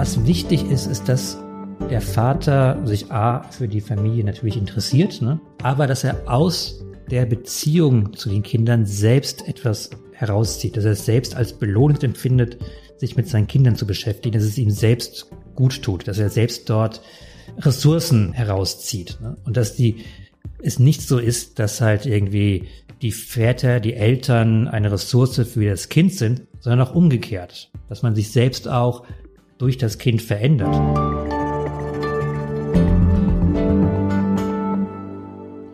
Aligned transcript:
Was 0.00 0.24
wichtig 0.24 0.64
ist, 0.70 0.86
ist, 0.86 1.10
dass 1.10 1.36
der 1.90 2.00
Vater 2.00 2.80
sich 2.86 3.12
A 3.12 3.42
für 3.42 3.68
die 3.68 3.82
Familie 3.82 4.24
natürlich 4.24 4.56
interessiert, 4.56 5.20
ne? 5.20 5.38
aber 5.62 5.86
dass 5.86 6.04
er 6.04 6.22
aus 6.24 6.82
der 7.10 7.26
Beziehung 7.26 8.14
zu 8.14 8.30
den 8.30 8.42
Kindern 8.42 8.86
selbst 8.86 9.46
etwas 9.46 9.90
herauszieht, 10.12 10.78
dass 10.78 10.86
er 10.86 10.92
es 10.92 11.04
selbst 11.04 11.36
als 11.36 11.52
belohnend 11.52 12.02
empfindet, 12.02 12.56
sich 12.96 13.18
mit 13.18 13.28
seinen 13.28 13.46
Kindern 13.46 13.76
zu 13.76 13.86
beschäftigen, 13.86 14.32
dass 14.32 14.44
es 14.44 14.56
ihm 14.56 14.70
selbst 14.70 15.30
gut 15.54 15.82
tut, 15.82 16.08
dass 16.08 16.18
er 16.18 16.30
selbst 16.30 16.70
dort 16.70 17.02
Ressourcen 17.58 18.32
herauszieht. 18.32 19.18
Ne? 19.20 19.36
Und 19.44 19.58
dass 19.58 19.76
die 19.76 20.06
es 20.62 20.78
nicht 20.78 21.02
so 21.02 21.18
ist, 21.18 21.58
dass 21.58 21.82
halt 21.82 22.06
irgendwie 22.06 22.68
die 23.02 23.12
Väter, 23.12 23.80
die 23.80 23.92
Eltern 23.92 24.66
eine 24.66 24.92
Ressource 24.92 25.46
für 25.46 25.68
das 25.68 25.90
Kind 25.90 26.14
sind, 26.14 26.46
sondern 26.60 26.88
auch 26.88 26.94
umgekehrt, 26.94 27.70
dass 27.90 28.00
man 28.00 28.14
sich 28.14 28.32
selbst 28.32 28.66
auch 28.66 29.04
durch 29.60 29.76
das 29.76 29.98
Kind 29.98 30.22
verändert. 30.22 30.74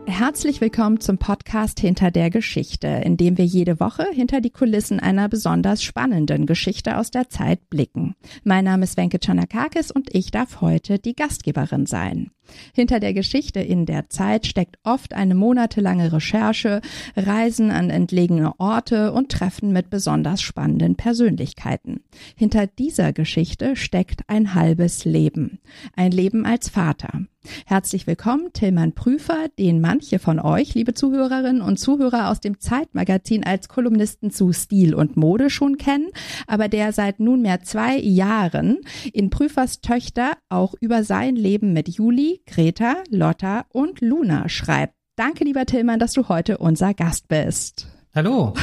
Herzlich 0.06 0.60
willkommen 0.60 0.98
zum 0.98 1.18
Podcast 1.18 1.78
Hinter 1.78 2.10
der 2.10 2.30
Geschichte, 2.30 2.88
in 2.88 3.16
dem 3.16 3.38
wir 3.38 3.44
jede 3.44 3.78
Woche 3.78 4.08
hinter 4.12 4.40
die 4.40 4.50
Kulissen 4.50 4.98
einer 4.98 5.28
besonders 5.28 5.84
spannenden 5.84 6.46
Geschichte 6.46 6.96
aus 6.96 7.12
der 7.12 7.28
Zeit 7.28 7.70
blicken. 7.70 8.16
Mein 8.42 8.64
Name 8.64 8.82
ist 8.82 8.96
Wenke 8.96 9.20
Chanakakis 9.24 9.92
und 9.92 10.12
ich 10.12 10.32
darf 10.32 10.60
heute 10.60 10.98
die 10.98 11.14
Gastgeberin 11.14 11.86
sein. 11.86 12.32
Hinter 12.74 12.98
der 12.98 13.14
Geschichte 13.14 13.60
in 13.60 13.86
der 13.86 14.08
Zeit 14.08 14.46
steckt 14.46 14.78
oft 14.82 15.14
eine 15.14 15.36
monatelange 15.36 16.12
Recherche, 16.12 16.80
Reisen 17.14 17.70
an 17.70 17.90
entlegene 17.90 18.58
Orte 18.58 19.12
und 19.12 19.30
Treffen 19.30 19.72
mit 19.72 19.90
besonders 19.90 20.42
spannenden 20.42 20.96
Persönlichkeiten. 20.96 21.95
Hinter 22.36 22.66
dieser 22.66 23.12
Geschichte 23.12 23.76
steckt 23.76 24.22
ein 24.28 24.54
halbes 24.54 25.04
Leben. 25.04 25.60
Ein 25.94 26.12
Leben 26.12 26.46
als 26.46 26.68
Vater. 26.68 27.26
Herzlich 27.64 28.06
willkommen, 28.06 28.52
Tillmann 28.52 28.92
Prüfer, 28.92 29.48
den 29.58 29.80
manche 29.80 30.18
von 30.18 30.40
euch, 30.40 30.74
liebe 30.74 30.94
Zuhörerinnen 30.94 31.62
und 31.62 31.78
Zuhörer 31.78 32.30
aus 32.30 32.40
dem 32.40 32.60
Zeitmagazin 32.60 33.44
als 33.44 33.68
Kolumnisten 33.68 34.30
zu 34.30 34.52
Stil 34.52 34.94
und 34.94 35.16
Mode 35.16 35.50
schon 35.50 35.78
kennen, 35.78 36.08
aber 36.46 36.68
der 36.68 36.92
seit 36.92 37.20
nunmehr 37.20 37.62
zwei 37.62 37.96
Jahren 37.98 38.78
in 39.12 39.30
Prüfers 39.30 39.80
Töchter 39.80 40.32
auch 40.48 40.74
über 40.80 41.04
sein 41.04 41.36
Leben 41.36 41.72
mit 41.72 41.88
Juli, 41.88 42.42
Greta, 42.46 42.96
Lotta 43.10 43.66
und 43.72 44.00
Luna 44.00 44.48
schreibt. 44.48 44.94
Danke, 45.16 45.44
lieber 45.44 45.64
Tillmann, 45.66 45.98
dass 45.98 46.12
du 46.12 46.28
heute 46.28 46.58
unser 46.58 46.94
Gast 46.94 47.28
bist. 47.28 47.86
Hallo. 48.14 48.54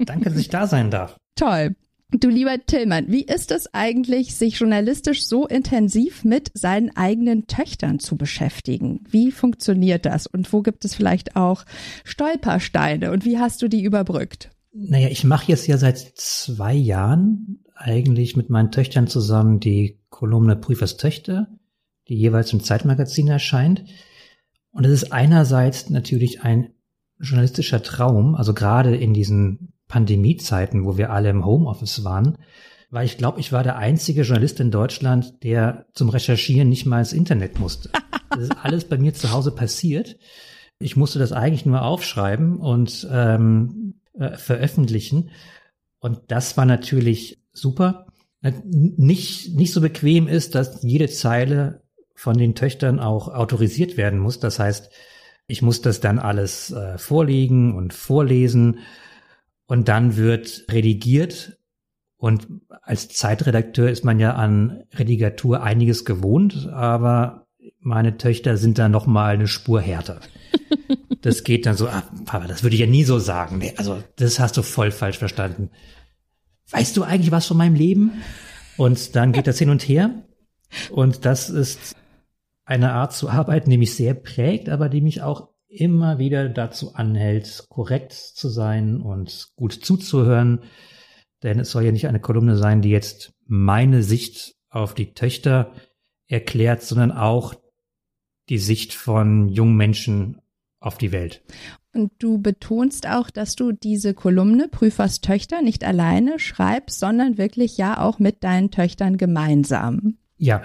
Danke, 0.00 0.30
dass 0.30 0.38
ich 0.38 0.48
da 0.48 0.66
sein 0.66 0.90
darf. 0.90 1.16
Toll. 1.34 1.74
Du 2.12 2.28
lieber 2.28 2.56
Tillmann, 2.64 3.06
wie 3.08 3.24
ist 3.24 3.50
es 3.50 3.74
eigentlich, 3.74 4.36
sich 4.36 4.60
journalistisch 4.60 5.26
so 5.26 5.46
intensiv 5.46 6.24
mit 6.24 6.50
seinen 6.54 6.96
eigenen 6.96 7.46
Töchtern 7.46 7.98
zu 7.98 8.16
beschäftigen? 8.16 9.00
Wie 9.08 9.32
funktioniert 9.32 10.06
das 10.06 10.26
und 10.26 10.52
wo 10.52 10.62
gibt 10.62 10.84
es 10.84 10.94
vielleicht 10.94 11.34
auch 11.34 11.64
Stolpersteine 12.04 13.10
und 13.10 13.24
wie 13.24 13.38
hast 13.38 13.60
du 13.60 13.68
die 13.68 13.82
überbrückt? 13.82 14.50
Naja, 14.72 15.08
ich 15.08 15.24
mache 15.24 15.50
jetzt 15.50 15.66
ja 15.66 15.78
seit 15.78 15.98
zwei 15.98 16.74
Jahren 16.74 17.64
eigentlich 17.74 18.36
mit 18.36 18.50
meinen 18.50 18.70
Töchtern 18.70 19.08
zusammen 19.08 19.58
die 19.58 19.98
Kolumne 20.08 20.54
Prüfers 20.54 20.96
Töchter 20.96 21.48
die 22.08 22.16
jeweils 22.16 22.52
im 22.52 22.62
Zeitmagazin 22.62 23.28
erscheint. 23.28 23.84
Und 24.70 24.84
es 24.84 25.02
ist 25.02 25.12
einerseits 25.12 25.90
natürlich 25.90 26.42
ein 26.42 26.72
journalistischer 27.18 27.82
Traum, 27.82 28.34
also 28.34 28.52
gerade 28.52 28.94
in 28.94 29.14
diesen 29.14 29.72
Pandemiezeiten, 29.88 30.84
wo 30.84 30.96
wir 30.96 31.10
alle 31.10 31.30
im 31.30 31.44
Homeoffice 31.44 32.04
waren, 32.04 32.38
weil 32.90 33.06
ich 33.06 33.18
glaube, 33.18 33.40
ich 33.40 33.52
war 33.52 33.62
der 33.62 33.76
einzige 33.76 34.22
Journalist 34.22 34.60
in 34.60 34.70
Deutschland, 34.70 35.42
der 35.42 35.86
zum 35.92 36.08
Recherchieren 36.08 36.68
nicht 36.68 36.86
mal 36.86 37.00
ins 37.00 37.12
Internet 37.12 37.58
musste. 37.58 37.90
Das 38.28 38.40
ist 38.40 38.56
alles 38.60 38.84
bei 38.86 38.98
mir 38.98 39.14
zu 39.14 39.30
Hause 39.30 39.52
passiert. 39.52 40.18
Ich 40.78 40.96
musste 40.96 41.18
das 41.18 41.32
eigentlich 41.32 41.64
nur 41.64 41.82
aufschreiben 41.82 42.58
und 42.58 43.08
ähm, 43.10 43.94
äh, 44.18 44.36
veröffentlichen. 44.36 45.30
Und 46.00 46.20
das 46.28 46.56
war 46.56 46.66
natürlich 46.66 47.40
super. 47.52 48.06
Nicht, 48.42 49.54
nicht 49.54 49.72
so 49.72 49.80
bequem 49.80 50.28
ist, 50.28 50.54
dass 50.54 50.82
jede 50.82 51.08
Zeile 51.08 51.82
von 52.14 52.36
den 52.36 52.54
Töchtern 52.54 53.00
auch 53.00 53.28
autorisiert 53.28 53.96
werden 53.96 54.18
muss. 54.18 54.38
Das 54.40 54.58
heißt, 54.58 54.90
ich 55.46 55.62
muss 55.62 55.80
das 55.80 56.00
dann 56.00 56.18
alles 56.18 56.72
äh, 56.72 56.98
vorlegen 56.98 57.74
und 57.74 57.94
vorlesen 57.94 58.80
und 59.66 59.88
dann 59.88 60.16
wird 60.16 60.64
redigiert. 60.70 61.58
Und 62.16 62.48
als 62.82 63.08
Zeitredakteur 63.08 63.90
ist 63.90 64.04
man 64.04 64.18
ja 64.18 64.34
an 64.34 64.84
Redigatur 64.94 65.62
einiges 65.62 66.04
gewohnt, 66.04 66.68
aber 66.72 67.46
meine 67.80 68.16
Töchter 68.16 68.56
sind 68.56 68.78
da 68.78 68.88
noch 68.88 69.06
mal 69.06 69.34
eine 69.34 69.48
Spur 69.48 69.80
härter. 69.80 70.20
Das 71.22 71.42
geht 71.42 71.66
dann 71.66 71.76
so, 71.76 71.88
ah, 71.88 72.04
Papa, 72.24 72.46
das 72.46 72.62
würde 72.62 72.76
ich 72.76 72.80
ja 72.80 72.86
nie 72.86 73.02
so 73.02 73.18
sagen. 73.18 73.58
Nee, 73.58 73.74
also 73.78 74.00
das 74.14 74.38
hast 74.38 74.56
du 74.56 74.62
voll 74.62 74.92
falsch 74.92 75.18
verstanden. 75.18 75.70
Weißt 76.70 76.96
du 76.96 77.02
eigentlich 77.02 77.32
was 77.32 77.46
von 77.46 77.56
meinem 77.56 77.74
Leben? 77.74 78.22
Und 78.76 79.16
dann 79.16 79.32
geht 79.32 79.48
das 79.48 79.58
hin 79.58 79.70
und 79.70 79.82
her. 79.82 80.22
Und 80.90 81.24
das 81.24 81.50
ist 81.50 81.96
eine 82.64 82.92
Art 82.92 83.12
zu 83.12 83.28
arbeiten, 83.28 83.70
die 83.70 83.78
mich 83.78 83.96
sehr 83.96 84.14
prägt, 84.14 84.68
aber 84.68 84.88
die 84.88 85.00
mich 85.00 85.22
auch 85.22 85.48
immer 85.76 86.18
wieder 86.18 86.48
dazu 86.48 86.94
anhält, 86.94 87.64
korrekt 87.68 88.12
zu 88.12 88.48
sein 88.48 89.00
und 89.00 89.48
gut 89.56 89.72
zuzuhören. 89.72 90.60
Denn 91.42 91.60
es 91.60 91.70
soll 91.70 91.84
ja 91.84 91.92
nicht 91.92 92.08
eine 92.08 92.20
Kolumne 92.20 92.56
sein, 92.56 92.82
die 92.82 92.90
jetzt 92.90 93.34
meine 93.46 94.02
Sicht 94.02 94.54
auf 94.68 94.94
die 94.94 95.14
Töchter 95.14 95.72
erklärt, 96.26 96.82
sondern 96.82 97.12
auch 97.12 97.54
die 98.48 98.58
Sicht 98.58 98.94
von 98.94 99.48
jungen 99.48 99.76
Menschen 99.76 100.40
auf 100.80 100.98
die 100.98 101.12
Welt. 101.12 101.42
Und 101.92 102.12
du 102.18 102.38
betonst 102.38 103.08
auch, 103.08 103.30
dass 103.30 103.56
du 103.56 103.72
diese 103.72 104.12
Kolumne 104.12 104.68
Prüfers 104.68 105.20
Töchter 105.20 105.62
nicht 105.62 105.82
alleine 105.82 106.38
schreibst, 106.38 107.00
sondern 107.00 107.38
wirklich 107.38 107.78
ja 107.78 108.00
auch 108.00 108.18
mit 108.18 108.44
deinen 108.44 108.70
Töchtern 108.70 109.16
gemeinsam. 109.16 110.18
Ja, 110.36 110.62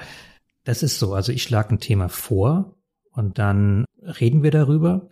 das 0.64 0.84
ist 0.84 1.00
so. 1.00 1.14
Also 1.14 1.32
ich 1.32 1.44
schlage 1.44 1.76
ein 1.76 1.80
Thema 1.80 2.10
vor 2.10 2.76
und 3.12 3.40
dann 3.40 3.86
reden 4.02 4.44
wir 4.44 4.52
darüber. 4.52 5.10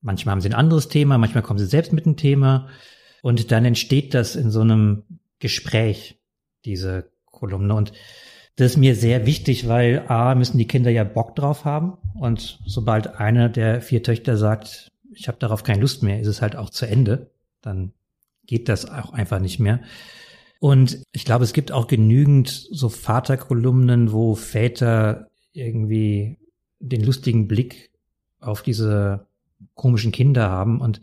Manchmal 0.00 0.32
haben 0.32 0.40
sie 0.40 0.48
ein 0.48 0.54
anderes 0.54 0.88
Thema, 0.88 1.18
manchmal 1.18 1.42
kommen 1.42 1.58
sie 1.58 1.66
selbst 1.66 1.92
mit 1.92 2.06
einem 2.06 2.16
Thema 2.16 2.68
und 3.22 3.52
dann 3.52 3.64
entsteht 3.64 4.14
das 4.14 4.34
in 4.34 4.50
so 4.50 4.60
einem 4.60 5.04
Gespräch, 5.38 6.20
diese 6.64 7.10
Kolumne. 7.26 7.74
Und 7.74 7.92
das 8.56 8.72
ist 8.72 8.76
mir 8.76 8.96
sehr 8.96 9.26
wichtig, 9.26 9.68
weil 9.68 10.04
A, 10.08 10.34
müssen 10.34 10.58
die 10.58 10.66
Kinder 10.66 10.90
ja 10.90 11.04
Bock 11.04 11.36
drauf 11.36 11.64
haben 11.64 11.98
und 12.14 12.58
sobald 12.66 13.16
einer 13.16 13.48
der 13.48 13.80
vier 13.80 14.02
Töchter 14.02 14.36
sagt, 14.36 14.90
ich 15.14 15.28
habe 15.28 15.38
darauf 15.38 15.62
keine 15.62 15.80
Lust 15.80 16.02
mehr, 16.02 16.20
ist 16.20 16.26
es 16.26 16.42
halt 16.42 16.56
auch 16.56 16.70
zu 16.70 16.86
Ende. 16.86 17.30
Dann 17.60 17.92
geht 18.46 18.68
das 18.68 18.88
auch 18.88 19.12
einfach 19.12 19.40
nicht 19.40 19.60
mehr. 19.60 19.80
Und 20.58 21.02
ich 21.12 21.24
glaube, 21.24 21.44
es 21.44 21.52
gibt 21.52 21.72
auch 21.72 21.86
genügend 21.86 22.48
so 22.48 22.88
Vaterkolumnen, 22.88 24.12
wo 24.12 24.34
Väter 24.34 25.28
irgendwie 25.52 26.38
den 26.78 27.02
lustigen 27.04 27.48
Blick 27.48 27.91
auf 28.42 28.62
diese 28.62 29.26
komischen 29.74 30.12
Kinder 30.12 30.50
haben 30.50 30.80
und 30.80 31.00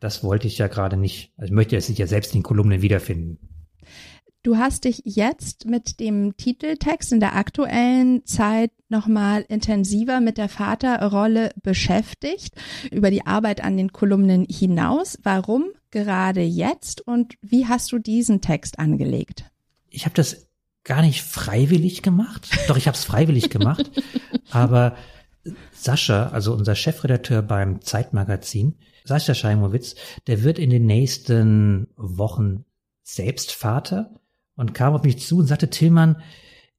das 0.00 0.22
wollte 0.22 0.46
ich 0.46 0.58
ja 0.58 0.68
gerade 0.68 0.96
nicht. 0.96 1.32
Also 1.36 1.46
ich 1.46 1.54
möchte 1.54 1.74
jetzt 1.74 1.88
nicht 1.88 1.98
ja 1.98 2.06
selbst 2.06 2.34
in 2.34 2.42
Kolumnen 2.42 2.82
wiederfinden. 2.82 3.38
Du 4.42 4.58
hast 4.58 4.84
dich 4.84 5.00
jetzt 5.06 5.64
mit 5.64 6.00
dem 6.00 6.36
Titeltext 6.36 7.12
in 7.12 7.20
der 7.20 7.34
aktuellen 7.34 8.26
Zeit 8.26 8.70
nochmal 8.90 9.46
intensiver 9.48 10.20
mit 10.20 10.36
der 10.36 10.50
Vaterrolle 10.50 11.52
beschäftigt, 11.62 12.54
über 12.90 13.10
die 13.10 13.26
Arbeit 13.26 13.64
an 13.64 13.78
den 13.78 13.92
Kolumnen 13.92 14.44
hinaus. 14.44 15.18
Warum 15.22 15.64
gerade 15.90 16.42
jetzt 16.42 17.00
und 17.00 17.36
wie 17.40 17.66
hast 17.66 17.90
du 17.90 17.98
diesen 17.98 18.42
Text 18.42 18.78
angelegt? 18.78 19.46
Ich 19.88 20.04
habe 20.04 20.14
das 20.14 20.48
gar 20.84 21.00
nicht 21.00 21.22
freiwillig 21.22 22.02
gemacht. 22.02 22.50
Doch, 22.68 22.76
ich 22.76 22.86
habe 22.86 22.98
es 22.98 23.04
freiwillig 23.04 23.48
gemacht. 23.48 23.90
aber 24.50 24.96
Sascha, 25.72 26.28
also 26.28 26.54
unser 26.54 26.74
Chefredakteur 26.74 27.42
beim 27.42 27.80
Zeitmagazin, 27.80 28.76
Sascha 29.04 29.34
Scheimowitz, 29.34 29.94
der 30.26 30.42
wird 30.42 30.58
in 30.58 30.70
den 30.70 30.86
nächsten 30.86 31.88
Wochen 31.96 32.64
selbst 33.02 33.52
Vater 33.52 34.18
und 34.56 34.74
kam 34.74 34.94
auf 34.94 35.02
mich 35.02 35.18
zu 35.18 35.38
und 35.38 35.46
sagte, 35.46 35.68
Tillmann, 35.68 36.22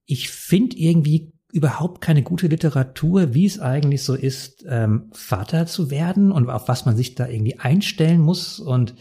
ich 0.05 0.29
finde 0.29 0.77
irgendwie 0.77 1.33
überhaupt 1.51 2.01
keine 2.01 2.23
gute 2.23 2.47
Literatur, 2.47 3.33
wie 3.33 3.45
es 3.45 3.59
eigentlich 3.59 4.03
so 4.03 4.13
ist, 4.13 4.65
ähm, 4.67 5.09
Vater 5.13 5.67
zu 5.67 5.89
werden 5.89 6.31
und 6.31 6.49
auf 6.49 6.67
was 6.67 6.85
man 6.85 6.97
sich 6.97 7.15
da 7.15 7.27
irgendwie 7.27 7.59
einstellen 7.59 8.19
muss 8.19 8.59
und 8.59 8.95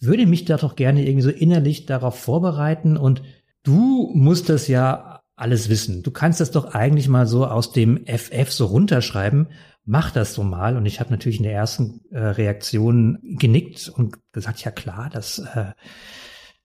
würde 0.00 0.26
mich 0.26 0.44
da 0.44 0.56
doch 0.58 0.76
gerne 0.76 1.06
irgendwie 1.06 1.22
so 1.22 1.30
innerlich 1.30 1.86
darauf 1.86 2.18
vorbereiten 2.18 2.96
und 2.96 3.22
du 3.62 4.12
musst 4.14 4.48
das 4.48 4.68
ja 4.68 5.07
alles 5.38 5.68
wissen. 5.68 6.02
Du 6.02 6.10
kannst 6.10 6.40
das 6.40 6.50
doch 6.50 6.74
eigentlich 6.74 7.08
mal 7.08 7.26
so 7.26 7.46
aus 7.46 7.72
dem 7.72 8.04
FF 8.06 8.50
so 8.50 8.66
runterschreiben. 8.66 9.48
Mach 9.84 10.10
das 10.10 10.34
so 10.34 10.42
mal. 10.42 10.76
Und 10.76 10.86
ich 10.86 11.00
habe 11.00 11.10
natürlich 11.10 11.38
in 11.38 11.44
der 11.44 11.54
ersten 11.54 12.00
äh, 12.10 12.18
Reaktion 12.18 13.18
genickt 13.22 13.88
und 13.88 14.18
gesagt, 14.32 14.62
ja 14.64 14.70
klar, 14.70 15.08
das, 15.12 15.38
äh, 15.38 15.72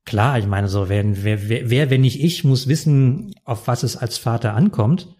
Klar, 0.05 0.37
ich 0.37 0.47
meine 0.47 0.67
so, 0.67 0.89
wer, 0.89 1.23
wer, 1.23 1.47
wer, 1.47 1.69
wer, 1.69 1.89
wenn 1.89 2.01
nicht 2.01 2.21
ich, 2.21 2.43
muss 2.43 2.67
wissen, 2.67 3.33
auf 3.45 3.67
was 3.67 3.83
es 3.83 3.95
als 3.95 4.17
Vater 4.17 4.53
ankommt. 4.53 5.15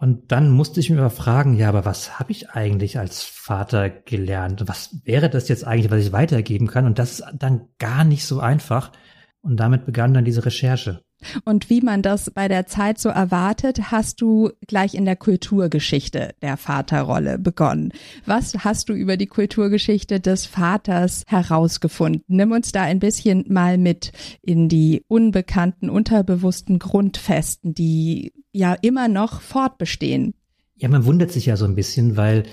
Und 0.00 0.30
dann 0.30 0.50
musste 0.50 0.78
ich 0.78 0.90
mir 0.90 1.00
mal 1.00 1.10
fragen, 1.10 1.54
ja, 1.54 1.68
aber 1.68 1.84
was 1.84 2.20
habe 2.20 2.30
ich 2.30 2.50
eigentlich 2.50 3.00
als 3.00 3.24
Vater 3.24 3.90
gelernt? 3.90 4.68
Was 4.68 5.00
wäre 5.02 5.28
das 5.28 5.48
jetzt 5.48 5.66
eigentlich, 5.66 5.90
was 5.90 6.06
ich 6.06 6.12
weitergeben 6.12 6.68
kann? 6.68 6.86
Und 6.86 7.00
das 7.00 7.18
ist 7.18 7.24
dann 7.34 7.68
gar 7.78 8.04
nicht 8.04 8.24
so 8.24 8.38
einfach. 8.38 8.92
Und 9.40 9.56
damit 9.56 9.86
begann 9.86 10.14
dann 10.14 10.24
diese 10.24 10.44
Recherche. 10.46 11.02
Und 11.44 11.68
wie 11.68 11.80
man 11.80 12.02
das 12.02 12.30
bei 12.30 12.48
der 12.48 12.66
Zeit 12.66 12.98
so 12.98 13.08
erwartet, 13.08 13.90
hast 13.90 14.20
du 14.20 14.50
gleich 14.66 14.94
in 14.94 15.04
der 15.04 15.16
Kulturgeschichte 15.16 16.34
der 16.42 16.56
Vaterrolle 16.56 17.38
begonnen. 17.38 17.92
Was 18.24 18.64
hast 18.64 18.88
du 18.88 18.92
über 18.92 19.16
die 19.16 19.26
Kulturgeschichte 19.26 20.20
des 20.20 20.46
Vaters 20.46 21.24
herausgefunden? 21.26 22.22
Nimm 22.28 22.52
uns 22.52 22.72
da 22.72 22.82
ein 22.82 23.00
bisschen 23.00 23.44
mal 23.48 23.78
mit 23.78 24.12
in 24.42 24.68
die 24.68 25.04
unbekannten, 25.08 25.90
unterbewussten 25.90 26.78
Grundfesten, 26.78 27.74
die 27.74 28.32
ja 28.52 28.74
immer 28.74 29.08
noch 29.08 29.40
fortbestehen. 29.40 30.34
Ja, 30.76 30.88
man 30.88 31.04
wundert 31.04 31.32
sich 31.32 31.46
ja 31.46 31.56
so 31.56 31.64
ein 31.64 31.74
bisschen, 31.74 32.16
weil 32.16 32.44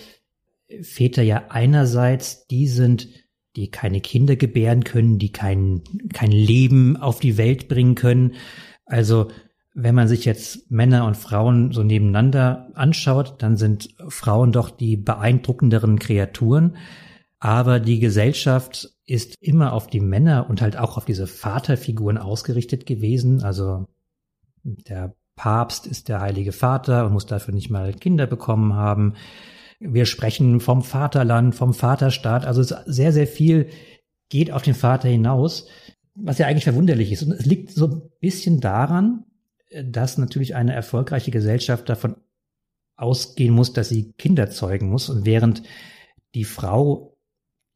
Väter 0.82 1.22
ja 1.22 1.46
einerseits 1.50 2.48
die 2.48 2.68
sind, 2.68 3.08
die 3.56 3.72
keine 3.72 4.02
Kinder 4.02 4.36
gebären 4.36 4.84
können, 4.84 5.18
die 5.18 5.32
kein, 5.32 5.82
kein 6.14 6.32
Leben 6.32 6.98
auf 6.98 7.20
die 7.20 7.38
Welt 7.38 7.68
bringen 7.68 7.96
können. 7.96 8.34
Also 8.86 9.30
wenn 9.74 9.96
man 9.96 10.08
sich 10.08 10.26
jetzt 10.26 10.72
Männer 10.72 11.06
und 11.06 11.18
Frauen 11.18 11.72
so 11.72 11.84
nebeneinander 11.84 12.72
anschaut, 12.76 13.36
dann 13.40 13.58
sind 13.58 13.90
Frauen 14.08 14.52
doch 14.52 14.70
die 14.70 14.96
beeindruckenderen 14.96 16.00
Kreaturen. 16.00 16.78
Aber 17.40 17.80
die 17.80 18.00
Gesellschaft 18.00 18.90
ist 19.06 19.36
immer 19.42 19.74
auf 19.74 19.88
die 19.88 20.00
Männer 20.00 20.50
und 20.50 20.62
halt 20.62 20.78
auch 20.78 20.98
auf 20.98 21.06
diese 21.06 21.28
Vaterfiguren 21.28 22.18
ausgerichtet 22.18 22.86
gewesen. 22.86 23.44
Also 23.44 23.88
der 24.64 25.14
Papst 25.36 25.86
ist 25.86 26.08
der 26.08 26.22
heilige 26.22 26.54
Vater 26.54 27.06
und 27.06 27.14
muss 27.14 27.26
dafür 27.26 27.54
nicht 27.54 27.70
mal 27.70 27.94
Kinder 27.94 28.26
bekommen 28.26 28.74
haben. 28.74 29.16
Wir 29.80 30.06
sprechen 30.06 30.60
vom 30.60 30.84
Vaterland, 30.84 31.56
vom 31.56 31.74
Vaterstaat. 31.74 32.46
Also 32.46 32.64
sehr, 32.86 33.12
sehr 33.12 33.28
viel 33.28 33.70
geht 34.30 34.52
auf 34.52 34.62
den 34.62 34.74
Vater 34.74 35.10
hinaus, 35.10 35.68
was 36.16 36.38
ja 36.38 36.48
eigentlich 36.48 36.64
verwunderlich 36.64 37.12
ist. 37.12 37.24
Und 37.24 37.34
es 37.34 37.46
liegt 37.46 37.72
so 37.72 37.88
ein 37.88 38.02
bisschen 38.20 38.62
daran, 38.62 39.26
dass 39.84 40.18
natürlich 40.18 40.56
eine 40.56 40.74
erfolgreiche 40.74 41.32
Gesellschaft 41.32 41.90
davon 41.90 42.16
ausgehen 42.96 43.54
muss, 43.54 43.74
dass 43.74 43.90
sie 43.90 44.14
Kinder 44.14 44.50
zeugen 44.50 44.90
muss. 44.90 45.10
Und 45.10 45.26
während 45.26 45.64
die 46.34 46.46
Frau, 46.46 47.18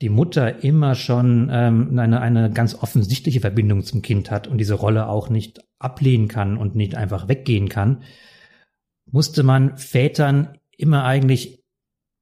die 0.01 0.09
Mutter 0.09 0.63
immer 0.63 0.95
schon 0.95 1.49
ähm, 1.51 1.99
eine, 1.99 2.21
eine 2.21 2.51
ganz 2.51 2.75
offensichtliche 2.75 3.41
Verbindung 3.41 3.83
zum 3.83 4.01
Kind 4.01 4.31
hat 4.31 4.47
und 4.47 4.57
diese 4.57 4.75
Rolle 4.75 5.07
auch 5.07 5.29
nicht 5.29 5.59
ablehnen 5.77 6.29
kann 6.29 6.57
und 6.57 6.75
nicht 6.75 6.95
einfach 6.95 7.27
weggehen 7.27 7.67
kann, 7.67 8.03
musste 9.11 9.43
man 9.43 9.77
Vätern 9.77 10.57
immer 10.77 11.03
eigentlich 11.03 11.58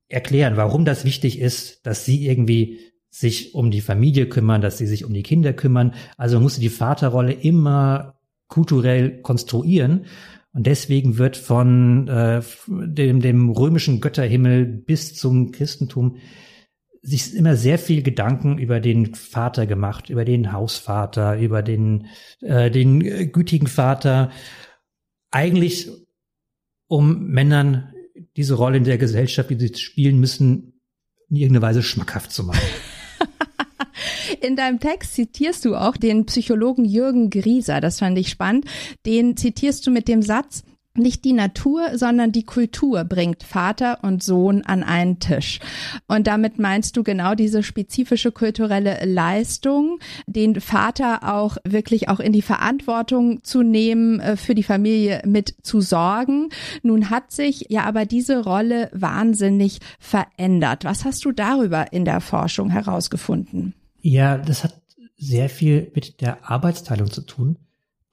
erklären, 0.10 0.58
warum 0.58 0.86
das 0.86 1.06
wichtig 1.06 1.40
ist, 1.40 1.86
dass 1.86 2.06
sie 2.06 2.28
irgendwie 2.28 2.80
sich 3.10 3.56
um 3.56 3.72
die 3.72 3.82
Familie 3.82 4.28
kümmern, 4.28 4.62
dass 4.62 4.78
sie 4.78 4.88
sich 4.88 5.06
um 5.06 5.14
die 5.14 5.24
Kinder 5.24 5.54
kümmern. 5.54 5.94
Also 6.18 6.40
musste 6.40 6.62
die 6.62 6.70
Vaterrolle 6.70 7.34
immer 7.34 8.20
kulturell 8.48 9.22
konstruieren. 9.22 10.06
Und 10.54 10.66
deswegen 10.66 11.18
wird 11.18 11.38
von 11.38 12.08
äh, 12.08 12.42
dem, 12.68 13.22
dem 13.22 13.50
römischen 13.50 14.02
Götterhimmel 14.02 14.66
bis 14.66 15.16
zum 15.16 15.52
Christentum 15.52 16.18
sich 17.02 17.36
immer 17.36 17.56
sehr 17.56 17.80
viel 17.80 18.02
Gedanken 18.02 18.58
über 18.58 18.80
den 18.80 19.14
Vater 19.14 19.66
gemacht, 19.66 20.10
über 20.10 20.26
den 20.26 20.52
Hausvater, 20.52 21.38
über 21.38 21.62
den, 21.62 22.08
äh, 22.42 22.72
den 22.72 23.32
gütigen 23.32 23.68
Vater. 23.68 24.32
Eigentlich 25.32 25.90
um 26.88 27.28
Männern 27.28 27.94
diese 28.38 28.54
Rolle 28.54 28.78
in 28.78 28.84
der 28.84 28.98
Gesellschaft, 29.00 29.50
die 29.50 29.60
sie 29.60 29.76
spielen 29.76 30.20
müssen, 30.20 30.80
in 31.30 31.36
irgendeiner 31.36 31.66
Weise 31.66 31.84
schmackhaft 31.84 32.32
zu 32.32 32.44
machen. 32.44 32.62
In 34.42 34.56
deinem 34.56 34.80
Text 34.80 35.16
zitierst 35.16 35.66
du 35.66 35.76
auch 35.76 35.98
den 35.98 36.26
Psychologen 36.26 36.86
Jürgen 36.86 37.30
Grieser, 37.30 37.82
das 37.82 38.00
fand 38.00 38.18
ich 38.18 38.30
spannend. 38.30 38.66
Den 39.06 39.36
zitierst 39.36 39.88
du 39.88 39.92
mit 39.92 40.08
dem 40.08 40.22
Satz, 40.22 40.64
nicht 40.98 41.26
die 41.26 41.34
Natur, 41.34 41.98
sondern 41.98 42.32
die 42.32 42.44
Kultur 42.44 43.04
bringt 43.04 43.44
Vater 43.44 44.00
und 44.02 44.24
Sohn 44.24 44.64
an 44.64 44.84
einen 44.84 45.20
Tisch. 45.20 45.60
Und 46.08 46.28
damit 46.28 46.60
meinst 46.60 46.98
du 46.98 47.04
genau 47.04 47.36
diese 47.36 47.64
spezifische 47.64 48.32
kulturelle 48.32 49.06
Leistung, 49.06 50.00
den 50.26 50.60
Vater 50.62 51.34
auch 51.34 51.58
wirklich 51.64 52.10
auch 52.10 52.20
in 52.20 52.34
die 52.34 52.42
Verantwortung 52.42 53.44
zu 53.44 53.64
nehmen, 53.64 54.20
äh, 54.20 54.38
für 54.38 54.56
die 54.56 54.64
Familie 54.64 55.22
mit 55.26 55.56
zu 55.62 55.82
sorgen. 55.82 56.50
Nun 56.84 57.10
hat 57.10 57.32
sich 57.32 57.66
ja 57.70 57.84
aber 57.84 58.06
diese 58.06 58.44
Rolle 58.44 58.90
wahnsinnig 58.94 59.80
verändert. 60.00 60.86
Was 60.86 61.06
hast 61.06 61.26
du 61.26 61.32
darüber 61.32 61.92
in 61.94 62.06
der 62.06 62.22
Forschung 62.22 62.70
herausgefunden? 62.70 63.74
Ja, 64.02 64.38
das 64.38 64.64
hat 64.64 64.82
sehr 65.18 65.50
viel 65.50 65.92
mit 65.96 66.22
der 66.22 66.50
Arbeitsteilung 66.50 67.10
zu 67.10 67.22
tun 67.22 67.58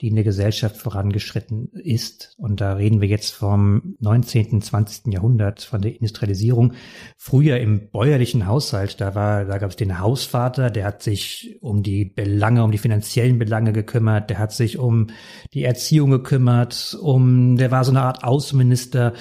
die 0.00 0.08
in 0.08 0.16
der 0.16 0.24
Gesellschaft 0.24 0.76
vorangeschritten 0.76 1.68
ist. 1.72 2.34
Und 2.36 2.60
da 2.60 2.74
reden 2.74 3.00
wir 3.00 3.08
jetzt 3.08 3.32
vom 3.32 3.94
19., 4.00 4.60
20. 4.60 5.12
Jahrhundert, 5.12 5.62
von 5.62 5.80
der 5.82 5.94
Industrialisierung. 5.94 6.72
Früher 7.16 7.58
im 7.58 7.90
bäuerlichen 7.90 8.46
Haushalt, 8.46 9.00
da 9.00 9.14
war, 9.14 9.44
da 9.44 9.58
gab 9.58 9.70
es 9.70 9.76
den 9.76 10.00
Hausvater, 10.00 10.70
der 10.70 10.84
hat 10.84 11.02
sich 11.02 11.56
um 11.60 11.82
die 11.82 12.04
Belange, 12.04 12.64
um 12.64 12.72
die 12.72 12.78
finanziellen 12.78 13.38
Belange 13.38 13.72
gekümmert, 13.72 14.30
der 14.30 14.38
hat 14.38 14.52
sich 14.52 14.78
um 14.78 15.08
die 15.52 15.62
Erziehung 15.62 16.10
gekümmert, 16.10 16.98
um, 17.00 17.56
der 17.56 17.70
war 17.70 17.84
so 17.84 17.92
eine 17.92 18.02
Art 18.02 18.24
Außenminister. 18.24 19.12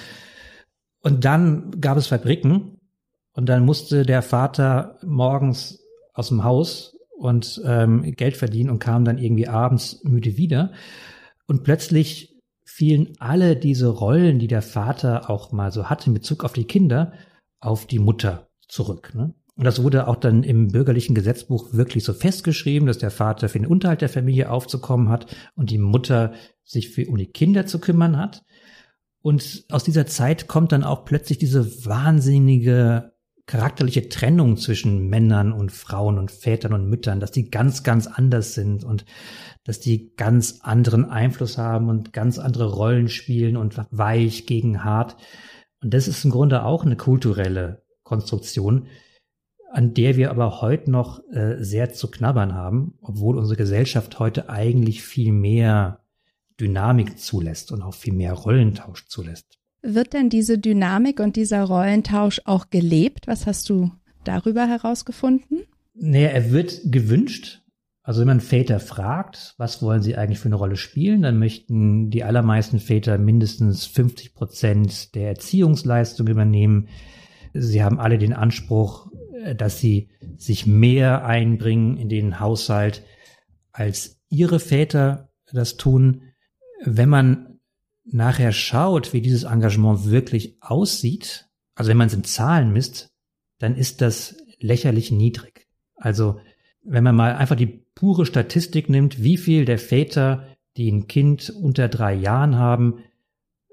Und 1.01 1.23
dann 1.23 1.79
gab 1.81 1.97
es 1.97 2.07
Fabriken 2.07 2.79
und 3.33 3.47
dann 3.47 3.63
musste 3.63 4.05
der 4.05 4.23
Vater 4.23 4.97
morgens 5.03 5.79
aus 6.13 6.29
dem 6.29 6.43
Haus 6.43 6.92
und 7.17 7.61
ähm, 7.65 8.03
Geld 8.15 8.37
verdienen 8.37 8.69
und 8.69 8.79
kam 8.79 9.05
dann 9.05 9.17
irgendwie 9.17 9.47
abends 9.47 10.03
müde 10.03 10.37
wieder. 10.37 10.71
Und 11.47 11.63
plötzlich 11.63 12.33
fielen 12.65 13.13
alle 13.19 13.55
diese 13.55 13.87
Rollen, 13.87 14.39
die 14.39 14.47
der 14.47 14.61
Vater 14.61 15.29
auch 15.29 15.51
mal 15.51 15.71
so 15.71 15.89
hatte 15.89 16.07
in 16.07 16.13
Bezug 16.13 16.43
auf 16.43 16.53
die 16.53 16.65
Kinder, 16.65 17.13
auf 17.59 17.85
die 17.85 17.99
Mutter 17.99 18.49
zurück. 18.67 19.11
Ne? 19.13 19.33
Und 19.55 19.65
das 19.65 19.83
wurde 19.83 20.07
auch 20.07 20.15
dann 20.15 20.43
im 20.43 20.69
bürgerlichen 20.69 21.13
Gesetzbuch 21.13 21.73
wirklich 21.73 22.03
so 22.03 22.13
festgeschrieben, 22.13 22.87
dass 22.87 22.97
der 22.97 23.11
Vater 23.11 23.49
für 23.49 23.59
den 23.59 23.67
Unterhalt 23.67 24.01
der 24.01 24.09
Familie 24.09 24.49
aufzukommen 24.49 25.09
hat 25.09 25.35
und 25.55 25.69
die 25.69 25.77
Mutter 25.77 26.33
sich 26.63 26.89
für 26.89 27.07
um 27.07 27.17
die 27.17 27.31
Kinder 27.31 27.67
zu 27.67 27.79
kümmern 27.79 28.17
hat. 28.17 28.43
Und 29.21 29.65
aus 29.69 29.83
dieser 29.83 30.07
Zeit 30.07 30.47
kommt 30.47 30.71
dann 30.71 30.83
auch 30.83 31.05
plötzlich 31.05 31.37
diese 31.37 31.85
wahnsinnige 31.85 33.12
charakterliche 33.45 34.07
Trennung 34.07 34.57
zwischen 34.57 35.09
Männern 35.09 35.51
und 35.51 35.71
Frauen 35.71 36.17
und 36.17 36.31
Vätern 36.31 36.73
und 36.73 36.89
Müttern, 36.89 37.19
dass 37.19 37.31
die 37.31 37.49
ganz, 37.49 37.83
ganz 37.83 38.07
anders 38.07 38.53
sind 38.53 38.83
und 38.83 39.05
dass 39.65 39.79
die 39.79 40.15
ganz 40.15 40.59
anderen 40.61 41.05
Einfluss 41.05 41.57
haben 41.57 41.89
und 41.89 42.13
ganz 42.13 42.39
andere 42.39 42.71
Rollen 42.71 43.09
spielen 43.09 43.57
und 43.57 43.75
weich 43.91 44.45
gegen 44.45 44.83
hart. 44.83 45.17
Und 45.81 45.93
das 45.93 46.07
ist 46.07 46.23
im 46.23 46.31
Grunde 46.31 46.63
auch 46.63 46.85
eine 46.85 46.95
kulturelle 46.95 47.83
Konstruktion, 48.03 48.87
an 49.71 49.93
der 49.93 50.15
wir 50.15 50.29
aber 50.29 50.61
heute 50.61 50.91
noch 50.91 51.19
äh, 51.31 51.57
sehr 51.59 51.91
zu 51.91 52.09
knabbern 52.09 52.53
haben, 52.53 52.97
obwohl 53.01 53.37
unsere 53.37 53.57
Gesellschaft 53.57 54.19
heute 54.19 54.49
eigentlich 54.49 55.03
viel 55.03 55.33
mehr 55.33 56.03
Dynamik 56.59 57.19
zulässt 57.19 57.71
und 57.71 57.81
auch 57.81 57.95
viel 57.95 58.13
mehr 58.13 58.33
Rollentausch 58.33 59.07
zulässt. 59.07 59.59
Wird 59.83 60.13
denn 60.13 60.29
diese 60.29 60.57
Dynamik 60.57 61.19
und 61.19 61.35
dieser 61.35 61.63
Rollentausch 61.63 62.41
auch 62.45 62.69
gelebt? 62.69 63.27
Was 63.27 63.45
hast 63.45 63.69
du 63.69 63.91
darüber 64.23 64.65
herausgefunden? 64.65 65.63
Naja, 65.93 66.29
er 66.29 66.51
wird 66.51 66.79
gewünscht. 66.85 67.61
Also 68.01 68.21
wenn 68.21 68.27
man 68.27 68.39
Väter 68.39 68.79
fragt, 68.79 69.55
was 69.57 69.81
wollen 69.81 70.01
sie 70.01 70.15
eigentlich 70.15 70.39
für 70.39 70.47
eine 70.47 70.55
Rolle 70.55 70.77
spielen, 70.77 71.21
dann 71.21 71.37
möchten 71.37 72.09
die 72.09 72.23
allermeisten 72.23 72.79
Väter 72.79 73.17
mindestens 73.17 73.85
50 73.85 74.33
Prozent 74.33 75.15
der 75.15 75.27
Erziehungsleistung 75.27 76.27
übernehmen. 76.27 76.87
Sie 77.53 77.83
haben 77.83 77.99
alle 77.99 78.17
den 78.17 78.33
Anspruch, 78.33 79.11
dass 79.57 79.79
sie 79.79 80.09
sich 80.37 80.65
mehr 80.65 81.25
einbringen 81.25 81.97
in 81.97 82.07
den 82.09 82.39
Haushalt, 82.39 83.03
als 83.71 84.21
ihre 84.29 84.59
Väter 84.59 85.29
das 85.51 85.77
tun. 85.77 86.23
Wenn 86.83 87.09
man 87.09 87.52
nachher 88.05 88.51
schaut, 88.51 89.13
wie 89.13 89.21
dieses 89.21 89.43
Engagement 89.43 90.09
wirklich 90.09 90.57
aussieht, 90.61 91.47
also 91.75 91.89
wenn 91.89 91.97
man 91.97 92.07
es 92.07 92.13
in 92.13 92.23
Zahlen 92.23 92.71
misst, 92.71 93.09
dann 93.59 93.75
ist 93.75 94.01
das 94.01 94.35
lächerlich 94.59 95.11
niedrig. 95.11 95.67
Also 95.95 96.39
wenn 96.83 97.03
man 97.03 97.15
mal 97.15 97.35
einfach 97.35 97.55
die 97.55 97.85
pure 97.95 98.25
Statistik 98.25 98.89
nimmt, 98.89 99.23
wie 99.23 99.37
viel 99.37 99.65
der 99.65 99.79
Väter, 99.79 100.47
die 100.75 100.91
ein 100.91 101.07
Kind 101.07 101.49
unter 101.49 101.87
drei 101.87 102.13
Jahren 102.13 102.57
haben, 102.57 102.99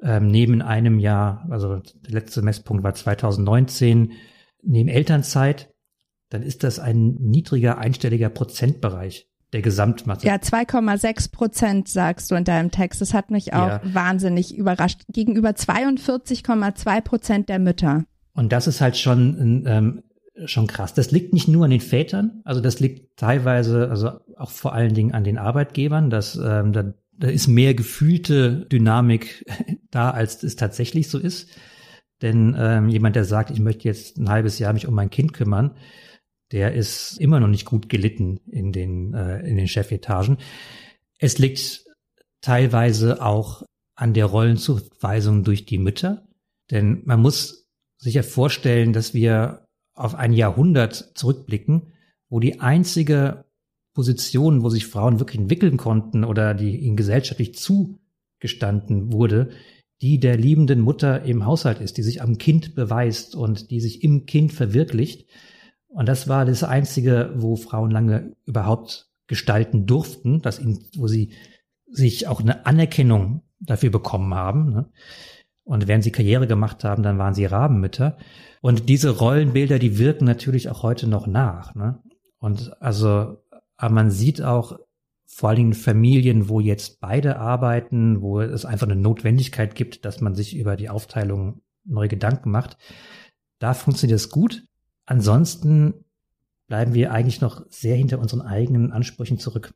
ähm, 0.02 0.28
neben 0.28 0.62
einem 0.62 0.98
Jahr, 0.98 1.46
also 1.50 1.76
der 1.76 2.12
letzte 2.12 2.42
Messpunkt 2.42 2.82
war 2.84 2.94
2019, 2.94 4.12
neben 4.62 4.88
Elternzeit, 4.88 5.74
dann 6.28 6.42
ist 6.42 6.62
das 6.62 6.78
ein 6.78 7.14
niedriger 7.14 7.78
einstelliger 7.78 8.28
Prozentbereich. 8.28 9.29
Der 9.52 9.62
Gesamtmasse. 9.62 10.26
Ja, 10.26 10.36
2,6 10.36 11.32
Prozent 11.32 11.88
sagst 11.88 12.30
du 12.30 12.34
in 12.34 12.44
deinem 12.44 12.70
Text. 12.70 13.00
Das 13.00 13.14
hat 13.14 13.30
mich 13.30 13.52
auch 13.52 13.68
ja. 13.68 13.80
wahnsinnig 13.84 14.56
überrascht. 14.56 15.02
Gegenüber 15.08 15.50
42,2 15.50 17.00
Prozent 17.00 17.48
der 17.48 17.58
Mütter. 17.58 18.04
Und 18.32 18.52
das 18.52 18.66
ist 18.66 18.80
halt 18.80 18.96
schon, 18.96 19.64
ähm, 19.66 20.02
schon 20.46 20.66
krass. 20.66 20.94
Das 20.94 21.10
liegt 21.10 21.32
nicht 21.32 21.48
nur 21.48 21.64
an 21.64 21.70
den 21.70 21.80
Vätern, 21.80 22.40
also 22.44 22.60
das 22.60 22.80
liegt 22.80 23.16
teilweise, 23.18 23.90
also 23.90 24.12
auch 24.36 24.50
vor 24.50 24.72
allen 24.72 24.94
Dingen 24.94 25.12
an 25.12 25.24
den 25.24 25.38
Arbeitgebern, 25.38 26.10
dass 26.10 26.36
ähm, 26.36 26.72
da, 26.72 26.94
da 27.18 27.28
ist 27.28 27.48
mehr 27.48 27.74
gefühlte 27.74 28.66
Dynamik 28.66 29.44
da, 29.90 30.10
als 30.10 30.42
es 30.42 30.56
tatsächlich 30.56 31.08
so 31.08 31.18
ist. 31.18 31.50
Denn 32.22 32.54
ähm, 32.58 32.88
jemand, 32.88 33.16
der 33.16 33.24
sagt, 33.24 33.50
ich 33.50 33.60
möchte 33.60 33.88
jetzt 33.88 34.18
ein 34.18 34.28
halbes 34.28 34.58
Jahr 34.58 34.72
mich 34.72 34.86
um 34.86 34.94
mein 34.94 35.10
Kind 35.10 35.32
kümmern, 35.32 35.72
der 36.52 36.74
ist 36.74 37.18
immer 37.18 37.40
noch 37.40 37.48
nicht 37.48 37.64
gut 37.64 37.88
gelitten 37.88 38.40
in 38.50 38.72
den, 38.72 39.14
äh, 39.14 39.40
in 39.46 39.56
den 39.56 39.68
Chefetagen. 39.68 40.38
Es 41.18 41.38
liegt 41.38 41.84
teilweise 42.40 43.22
auch 43.22 43.62
an 43.94 44.14
der 44.14 44.26
Rollenzuweisung 44.26 45.44
durch 45.44 45.66
die 45.66 45.78
Mütter. 45.78 46.26
Denn 46.70 47.02
man 47.04 47.20
muss 47.20 47.68
sich 47.98 48.14
ja 48.14 48.22
vorstellen, 48.22 48.92
dass 48.92 49.12
wir 49.12 49.66
auf 49.94 50.14
ein 50.14 50.32
Jahrhundert 50.32 51.12
zurückblicken, 51.14 51.92
wo 52.28 52.40
die 52.40 52.60
einzige 52.60 53.44
Position, 53.92 54.62
wo 54.62 54.70
sich 54.70 54.86
Frauen 54.86 55.18
wirklich 55.18 55.40
entwickeln 55.40 55.76
konnten 55.76 56.24
oder 56.24 56.54
die 56.54 56.78
ihnen 56.78 56.96
gesellschaftlich 56.96 57.54
zugestanden 57.54 59.12
wurde, 59.12 59.50
die 60.00 60.18
der 60.18 60.36
liebenden 60.38 60.80
Mutter 60.80 61.24
im 61.24 61.44
Haushalt 61.44 61.80
ist, 61.80 61.98
die 61.98 62.02
sich 62.02 62.22
am 62.22 62.38
Kind 62.38 62.74
beweist 62.74 63.34
und 63.34 63.70
die 63.70 63.80
sich 63.80 64.02
im 64.02 64.24
Kind 64.24 64.52
verwirklicht. 64.52 65.28
Und 65.90 66.08
das 66.08 66.28
war 66.28 66.44
das 66.44 66.62
Einzige, 66.62 67.32
wo 67.36 67.56
Frauen 67.56 67.90
lange 67.90 68.36
überhaupt 68.46 69.10
gestalten 69.26 69.86
durften, 69.86 70.40
dass 70.40 70.58
ihnen, 70.58 70.84
wo 70.96 71.08
sie 71.08 71.32
sich 71.86 72.28
auch 72.28 72.40
eine 72.40 72.66
Anerkennung 72.66 73.42
dafür 73.58 73.90
bekommen 73.90 74.34
haben. 74.34 74.70
Ne? 74.70 74.90
Und 75.64 75.88
während 75.88 76.04
sie 76.04 76.12
Karriere 76.12 76.46
gemacht 76.46 76.84
haben, 76.84 77.02
dann 77.02 77.18
waren 77.18 77.34
sie 77.34 77.44
Rabenmütter. 77.44 78.16
Und 78.60 78.88
diese 78.88 79.10
Rollenbilder, 79.10 79.78
die 79.78 79.98
wirken 79.98 80.24
natürlich 80.24 80.68
auch 80.68 80.82
heute 80.82 81.08
noch 81.08 81.26
nach. 81.26 81.74
Ne? 81.74 82.00
Und 82.38 82.80
also, 82.80 83.42
aber 83.76 83.94
man 83.94 84.10
sieht 84.10 84.42
auch 84.42 84.78
vor 85.26 85.48
allen 85.48 85.56
Dingen 85.56 85.74
Familien, 85.74 86.48
wo 86.48 86.60
jetzt 86.60 87.00
beide 87.00 87.38
arbeiten, 87.38 88.20
wo 88.20 88.40
es 88.40 88.64
einfach 88.64 88.88
eine 88.88 89.00
Notwendigkeit 89.00 89.74
gibt, 89.74 90.04
dass 90.04 90.20
man 90.20 90.34
sich 90.34 90.56
über 90.56 90.76
die 90.76 90.88
Aufteilung 90.88 91.62
neue 91.84 92.08
Gedanken 92.08 92.50
macht. 92.50 92.76
Da 93.58 93.74
funktioniert 93.74 94.18
es 94.18 94.30
gut. 94.30 94.66
Ansonsten 95.10 96.04
bleiben 96.68 96.94
wir 96.94 97.10
eigentlich 97.12 97.40
noch 97.40 97.66
sehr 97.68 97.96
hinter 97.96 98.20
unseren 98.20 98.42
eigenen 98.42 98.92
Ansprüchen 98.92 99.40
zurück. 99.40 99.74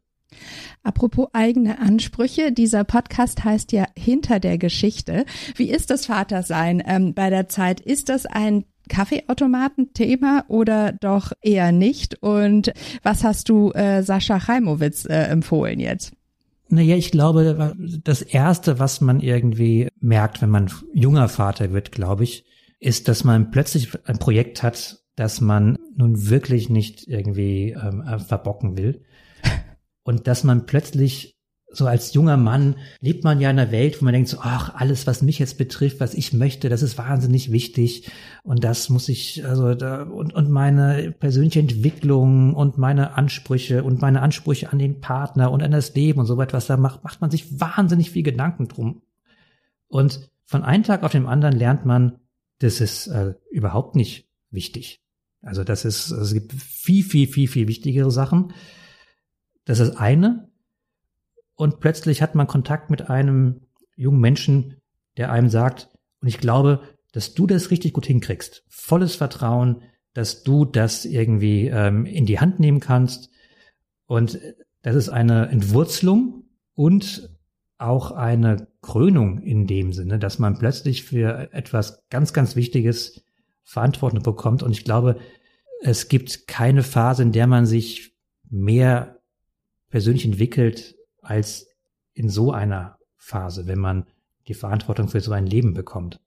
Apropos 0.84 1.26
eigene 1.32 1.80
Ansprüche, 1.80 2.52
dieser 2.52 2.84
Podcast 2.84 3.42
heißt 3.42 3.72
ja 3.72 3.86
Hinter 3.98 4.38
der 4.38 4.58
Geschichte. 4.58 5.24
Wie 5.56 5.70
ist 5.70 5.90
das 5.90 6.06
Vatersein 6.06 6.80
ähm, 6.86 7.14
bei 7.14 7.30
der 7.30 7.48
Zeit? 7.48 7.80
Ist 7.80 8.10
das 8.10 8.26
ein 8.26 8.64
Kaffeeautomaten-Thema 8.88 10.44
oder 10.46 10.92
doch 10.92 11.32
eher 11.42 11.72
nicht? 11.72 12.22
Und 12.22 12.72
was 13.02 13.24
hast 13.24 13.48
du 13.48 13.72
äh, 13.72 14.04
Sascha 14.04 14.38
Chaimowitz 14.38 15.04
äh, 15.04 15.14
empfohlen 15.14 15.80
jetzt? 15.80 16.12
Naja, 16.68 16.94
ich 16.94 17.10
glaube, 17.10 17.74
das 18.04 18.22
Erste, 18.22 18.78
was 18.78 19.00
man 19.00 19.18
irgendwie 19.18 19.88
merkt, 20.00 20.42
wenn 20.42 20.50
man 20.50 20.70
junger 20.92 21.28
Vater 21.28 21.72
wird, 21.72 21.90
glaube 21.90 22.22
ich, 22.22 22.44
ist, 22.78 23.08
dass 23.08 23.24
man 23.24 23.50
plötzlich 23.50 23.90
ein 24.06 24.18
Projekt 24.18 24.62
hat, 24.62 25.03
dass 25.16 25.40
man 25.40 25.78
nun 25.96 26.28
wirklich 26.28 26.68
nicht 26.70 27.06
irgendwie 27.06 27.70
ähm, 27.70 28.02
äh, 28.02 28.18
verbocken 28.18 28.76
will. 28.76 29.04
Und 30.02 30.26
dass 30.26 30.44
man 30.44 30.66
plötzlich 30.66 31.34
so 31.76 31.86
als 31.86 32.14
junger 32.14 32.36
Mann 32.36 32.76
lebt 33.00 33.24
man 33.24 33.40
ja 33.40 33.50
in 33.50 33.58
einer 33.58 33.72
Welt, 33.72 34.00
wo 34.00 34.04
man 34.04 34.14
denkt 34.14 34.28
so, 34.28 34.38
ach, 34.40 34.74
alles, 34.74 35.06
was 35.06 35.22
mich 35.22 35.38
jetzt 35.38 35.58
betrifft, 35.58 36.00
was 36.00 36.14
ich 36.14 36.32
möchte, 36.32 36.68
das 36.68 36.82
ist 36.82 36.98
wahnsinnig 36.98 37.52
wichtig. 37.52 38.10
Und 38.42 38.64
das 38.64 38.88
muss 38.88 39.08
ich, 39.08 39.44
also 39.44 39.74
da, 39.74 40.04
und, 40.04 40.34
und 40.34 40.50
meine 40.50 41.12
persönliche 41.12 41.60
Entwicklung 41.60 42.54
und 42.54 42.78
meine 42.78 43.16
Ansprüche 43.16 43.84
und 43.84 44.00
meine 44.00 44.22
Ansprüche 44.22 44.72
an 44.72 44.78
den 44.78 45.00
Partner 45.00 45.50
und 45.50 45.62
an 45.62 45.72
das 45.72 45.94
Leben 45.94 46.20
und 46.20 46.26
so 46.26 46.40
etwas, 46.40 46.66
da 46.66 46.76
macht, 46.76 47.04
macht 47.04 47.20
man 47.20 47.30
sich 47.30 47.60
wahnsinnig 47.60 48.10
viel 48.10 48.22
Gedanken 48.22 48.68
drum. 48.68 49.02
Und 49.88 50.30
von 50.44 50.62
einem 50.62 50.84
Tag 50.84 51.02
auf 51.02 51.12
den 51.12 51.26
anderen 51.26 51.56
lernt 51.56 51.84
man, 51.84 52.20
das 52.58 52.80
ist 52.80 53.08
äh, 53.08 53.34
überhaupt 53.50 53.96
nicht 53.96 54.28
wichtig. 54.50 55.03
Also 55.44 55.64
das 55.64 55.84
ist, 55.84 56.10
es 56.10 56.32
gibt 56.32 56.52
viel, 56.52 57.04
viel, 57.04 57.26
viel, 57.26 57.48
viel 57.48 57.68
wichtigere 57.68 58.10
Sachen. 58.10 58.52
Das 59.64 59.80
ist 59.80 59.96
eine. 59.96 60.50
Und 61.54 61.80
plötzlich 61.80 62.22
hat 62.22 62.34
man 62.34 62.46
Kontakt 62.46 62.90
mit 62.90 63.08
einem 63.10 63.62
jungen 63.96 64.20
Menschen, 64.20 64.80
der 65.16 65.30
einem 65.30 65.48
sagt, 65.48 65.88
und 66.20 66.28
ich 66.28 66.38
glaube, 66.38 66.80
dass 67.12 67.34
du 67.34 67.46
das 67.46 67.70
richtig 67.70 67.92
gut 67.92 68.06
hinkriegst. 68.06 68.64
Volles 68.68 69.14
Vertrauen, 69.14 69.82
dass 70.14 70.42
du 70.42 70.64
das 70.64 71.04
irgendwie 71.04 71.68
ähm, 71.68 72.06
in 72.06 72.26
die 72.26 72.40
Hand 72.40 72.58
nehmen 72.60 72.80
kannst. 72.80 73.30
Und 74.06 74.40
das 74.82 74.96
ist 74.96 75.08
eine 75.08 75.48
Entwurzelung 75.48 76.44
und 76.74 77.30
auch 77.78 78.12
eine 78.12 78.68
Krönung 78.82 79.40
in 79.40 79.66
dem 79.66 79.92
Sinne, 79.92 80.18
dass 80.18 80.38
man 80.38 80.58
plötzlich 80.58 81.04
für 81.04 81.52
etwas 81.52 82.04
ganz, 82.10 82.32
ganz 82.32 82.56
Wichtiges 82.56 83.24
Verantwortung 83.64 84.22
bekommt. 84.22 84.62
Und 84.62 84.72
ich 84.72 84.84
glaube, 84.84 85.18
es 85.80 86.08
gibt 86.08 86.46
keine 86.46 86.82
Phase, 86.82 87.22
in 87.22 87.32
der 87.32 87.46
man 87.46 87.66
sich 87.66 88.14
mehr 88.48 89.20
persönlich 89.88 90.24
entwickelt 90.24 90.96
als 91.20 91.66
in 92.12 92.28
so 92.28 92.52
einer 92.52 92.98
Phase, 93.16 93.66
wenn 93.66 93.78
man 93.78 94.06
die 94.48 94.54
Verantwortung 94.54 95.08
für 95.08 95.20
so 95.20 95.32
ein 95.32 95.46
Leben 95.46 95.74
bekommt. 95.74 96.20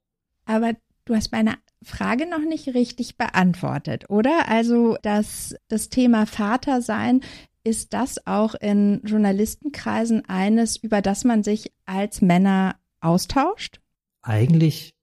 Aber 0.44 0.72
du 1.04 1.14
hast 1.14 1.32
meine 1.32 1.54
Frage 1.82 2.28
noch 2.28 2.40
nicht 2.40 2.68
richtig 2.74 3.16
beantwortet, 3.16 4.10
oder? 4.10 4.48
Also 4.48 4.96
das, 5.02 5.54
das 5.68 5.88
Thema 5.88 6.26
Vater 6.26 6.82
sein, 6.82 7.20
ist 7.64 7.92
das 7.92 8.26
auch 8.26 8.54
in 8.54 9.02
Journalistenkreisen 9.04 10.24
eines, 10.26 10.76
über 10.76 11.02
das 11.02 11.24
man 11.24 11.42
sich 11.42 11.72
als 11.84 12.22
Männer 12.22 12.76
austauscht? 13.00 13.80
Eigentlich 14.22 14.94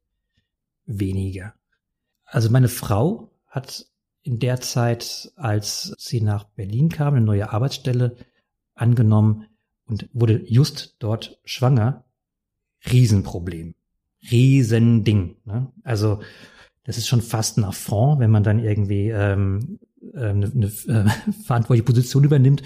weniger. 0.85 1.53
Also 2.35 2.49
meine 2.49 2.67
Frau 2.67 3.31
hat 3.47 3.85
in 4.21 4.39
der 4.39 4.59
Zeit, 4.59 5.31
als 5.37 5.95
sie 5.97 6.19
nach 6.19 6.43
Berlin 6.43 6.89
kam, 6.89 7.13
eine 7.13 7.25
neue 7.25 7.53
Arbeitsstelle 7.53 8.17
angenommen 8.73 9.45
und 9.85 10.09
wurde 10.11 10.43
just 10.45 10.97
dort 10.99 11.39
schwanger. 11.45 12.03
Riesenproblem. 12.91 13.75
Riesending. 14.29 15.37
Ne? 15.45 15.71
Also 15.85 16.19
das 16.83 16.97
ist 16.97 17.07
schon 17.07 17.21
fast 17.21 17.57
ein 17.57 17.63
Affront, 17.63 18.19
wenn 18.19 18.31
man 18.31 18.43
dann 18.43 18.59
irgendwie 18.59 19.11
ähm, 19.11 19.79
äh, 20.13 20.25
eine, 20.25 20.51
eine 20.53 20.65
äh, 20.65 21.31
verantwortliche 21.45 21.85
Position 21.85 22.25
übernimmt 22.25 22.63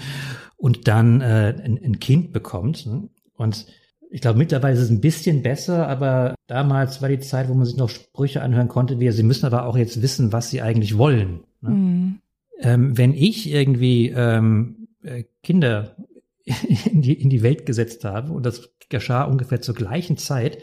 und 0.56 0.88
dann 0.88 1.20
äh, 1.20 1.54
ein, 1.62 1.78
ein 1.80 2.00
Kind 2.00 2.32
bekommt. 2.32 2.86
Ne? 2.86 3.08
Und 3.34 3.66
ich 4.12 4.20
glaube, 4.20 4.38
mittlerweile 4.38 4.74
ist 4.74 4.82
es 4.82 4.90
ein 4.90 5.00
bisschen 5.00 5.42
besser, 5.42 5.86
aber 5.86 6.34
damals 6.48 7.00
war 7.00 7.08
die 7.08 7.20
Zeit, 7.20 7.48
wo 7.48 7.54
man 7.54 7.64
sich 7.64 7.76
noch 7.76 7.88
Sprüche 7.88 8.42
anhören 8.42 8.68
konnte, 8.68 8.98
wie 8.98 9.10
sie 9.12 9.22
müssen 9.22 9.46
aber 9.46 9.66
auch 9.66 9.76
jetzt 9.76 10.02
wissen, 10.02 10.32
was 10.32 10.50
sie 10.50 10.62
eigentlich 10.62 10.98
wollen. 10.98 11.44
Ne? 11.60 11.70
Mhm. 11.70 12.20
Ähm, 12.60 12.98
wenn 12.98 13.14
ich 13.14 13.48
irgendwie 13.48 14.08
ähm, 14.08 14.88
äh, 15.02 15.24
Kinder 15.42 15.96
in 16.44 17.02
die, 17.02 17.14
in 17.14 17.30
die 17.30 17.42
Welt 17.42 17.66
gesetzt 17.66 18.04
habe 18.04 18.32
und 18.32 18.44
das 18.44 18.70
geschah 18.88 19.24
ungefähr 19.24 19.60
zur 19.60 19.76
gleichen 19.76 20.16
Zeit, 20.16 20.58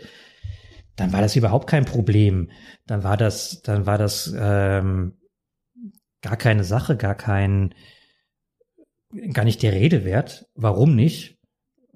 dann 0.98 1.14
war 1.14 1.22
das 1.22 1.38
überhaupt 1.38 1.68
kein 1.68 1.86
Problem. 1.86 2.50
Dann 2.86 3.04
war 3.04 3.16
das, 3.16 3.62
dann 3.62 3.86
war 3.86 3.98
das 3.98 4.36
ähm, 4.38 5.14
gar 6.22 6.36
keine 6.36 6.66
Sache, 6.66 6.98
gar 6.98 7.16
kein, 7.16 7.74
gar 9.32 9.46
nicht 9.46 9.64
der 9.64 9.72
Rede 9.72 10.04
wert. 10.04 10.48
Warum 10.56 10.96
nicht? 10.96 11.37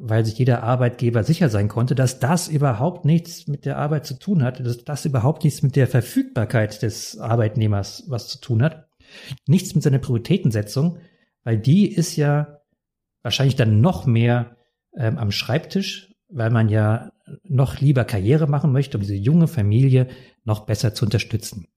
Weil 0.03 0.25
sich 0.25 0.37
jeder 0.37 0.63
Arbeitgeber 0.63 1.23
sicher 1.23 1.49
sein 1.49 1.67
konnte, 1.67 1.93
dass 1.93 2.19
das 2.19 2.47
überhaupt 2.47 3.05
nichts 3.05 3.47
mit 3.47 3.65
der 3.65 3.77
Arbeit 3.77 4.05
zu 4.05 4.17
tun 4.17 4.43
hat, 4.43 4.59
dass 4.59 4.83
das 4.83 5.05
überhaupt 5.05 5.43
nichts 5.43 5.61
mit 5.61 5.75
der 5.75 5.87
Verfügbarkeit 5.87 6.81
des 6.81 7.19
Arbeitnehmers 7.19 8.05
was 8.07 8.27
zu 8.27 8.39
tun 8.39 8.63
hat, 8.63 8.87
nichts 9.47 9.75
mit 9.75 9.83
seiner 9.83 9.99
Prioritätensetzung, 9.99 10.97
weil 11.43 11.59
die 11.59 11.87
ist 11.87 12.15
ja 12.15 12.61
wahrscheinlich 13.21 13.55
dann 13.55 13.81
noch 13.81 14.07
mehr 14.07 14.57
ähm, 14.97 15.17
am 15.17 15.31
Schreibtisch, 15.31 16.13
weil 16.29 16.49
man 16.49 16.69
ja 16.69 17.11
noch 17.43 17.79
lieber 17.79 18.03
Karriere 18.03 18.47
machen 18.47 18.71
möchte, 18.71 18.97
um 18.97 19.01
diese 19.01 19.15
junge 19.15 19.47
Familie 19.47 20.07
noch 20.43 20.65
besser 20.65 20.93
zu 20.93 21.05
unterstützen. 21.05 21.67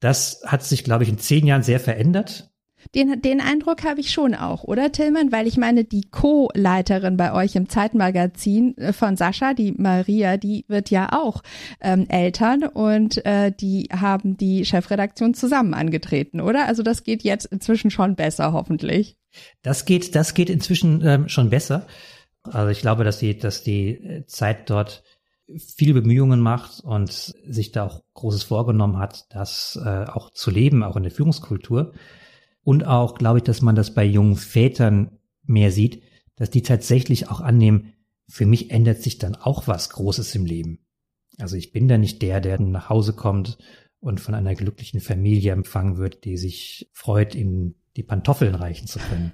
Das 0.00 0.42
hat 0.46 0.62
sich, 0.64 0.84
glaube 0.84 1.04
ich, 1.04 1.10
in 1.10 1.18
zehn 1.18 1.46
Jahren 1.46 1.62
sehr 1.62 1.80
verändert. 1.80 2.49
Den, 2.94 3.20
den 3.22 3.40
Eindruck 3.40 3.84
habe 3.84 4.00
ich 4.00 4.10
schon 4.10 4.34
auch, 4.34 4.64
oder 4.64 4.92
Tillmann? 4.92 5.32
Weil 5.32 5.46
ich 5.46 5.56
meine, 5.56 5.84
die 5.84 6.08
Co-Leiterin 6.10 7.16
bei 7.16 7.32
euch 7.32 7.54
im 7.54 7.68
Zeitmagazin 7.68 8.76
äh, 8.78 8.92
von 8.92 9.16
Sascha, 9.16 9.54
die 9.54 9.72
Maria, 9.72 10.36
die 10.36 10.64
wird 10.68 10.90
ja 10.90 11.10
auch 11.12 11.42
ähm, 11.80 12.06
Eltern 12.08 12.64
und 12.64 13.24
äh, 13.24 13.52
die 13.52 13.88
haben 13.92 14.36
die 14.36 14.64
Chefredaktion 14.64 15.34
zusammen 15.34 15.74
angetreten, 15.74 16.40
oder? 16.40 16.66
Also 16.66 16.82
das 16.82 17.04
geht 17.04 17.22
jetzt 17.22 17.46
inzwischen 17.46 17.90
schon 17.90 18.16
besser, 18.16 18.52
hoffentlich. 18.52 19.16
Das 19.62 19.84
geht, 19.84 20.14
das 20.14 20.34
geht 20.34 20.50
inzwischen 20.50 21.02
ähm, 21.04 21.28
schon 21.28 21.50
besser. 21.50 21.86
Also 22.42 22.70
ich 22.70 22.80
glaube, 22.80 23.04
dass 23.04 23.18
die, 23.18 23.38
dass 23.38 23.62
die 23.62 23.90
äh, 23.90 24.26
Zeit 24.26 24.70
dort 24.70 25.02
viele 25.58 25.94
Bemühungen 25.94 26.40
macht 26.40 26.80
und 26.80 27.10
sich 27.10 27.72
da 27.72 27.84
auch 27.84 28.02
Großes 28.14 28.44
vorgenommen 28.44 28.98
hat, 28.98 29.26
das 29.30 29.78
äh, 29.84 30.04
auch 30.04 30.30
zu 30.30 30.50
leben, 30.50 30.82
auch 30.82 30.96
in 30.96 31.02
der 31.02 31.12
Führungskultur. 31.12 31.92
Und 32.62 32.84
auch, 32.84 33.14
glaube 33.14 33.38
ich, 33.38 33.44
dass 33.44 33.62
man 33.62 33.74
das 33.74 33.94
bei 33.94 34.04
jungen 34.04 34.36
Vätern 34.36 35.18
mehr 35.44 35.72
sieht, 35.72 36.02
dass 36.36 36.50
die 36.50 36.62
tatsächlich 36.62 37.28
auch 37.28 37.40
annehmen, 37.40 37.92
für 38.28 38.46
mich 38.46 38.70
ändert 38.70 39.02
sich 39.02 39.18
dann 39.18 39.34
auch 39.34 39.66
was 39.66 39.90
Großes 39.90 40.34
im 40.34 40.46
Leben. 40.46 40.78
Also 41.38 41.56
ich 41.56 41.72
bin 41.72 41.88
da 41.88 41.98
nicht 41.98 42.22
der, 42.22 42.40
der 42.40 42.60
nach 42.60 42.88
Hause 42.88 43.14
kommt 43.14 43.58
und 43.98 44.20
von 44.20 44.34
einer 44.34 44.54
glücklichen 44.54 45.00
Familie 45.00 45.52
empfangen 45.52 45.96
wird, 45.96 46.24
die 46.24 46.36
sich 46.36 46.90
freut, 46.92 47.34
ihm 47.34 47.74
die 47.96 48.02
Pantoffeln 48.02 48.54
reichen 48.54 48.86
zu 48.86 48.98
können. 48.98 49.32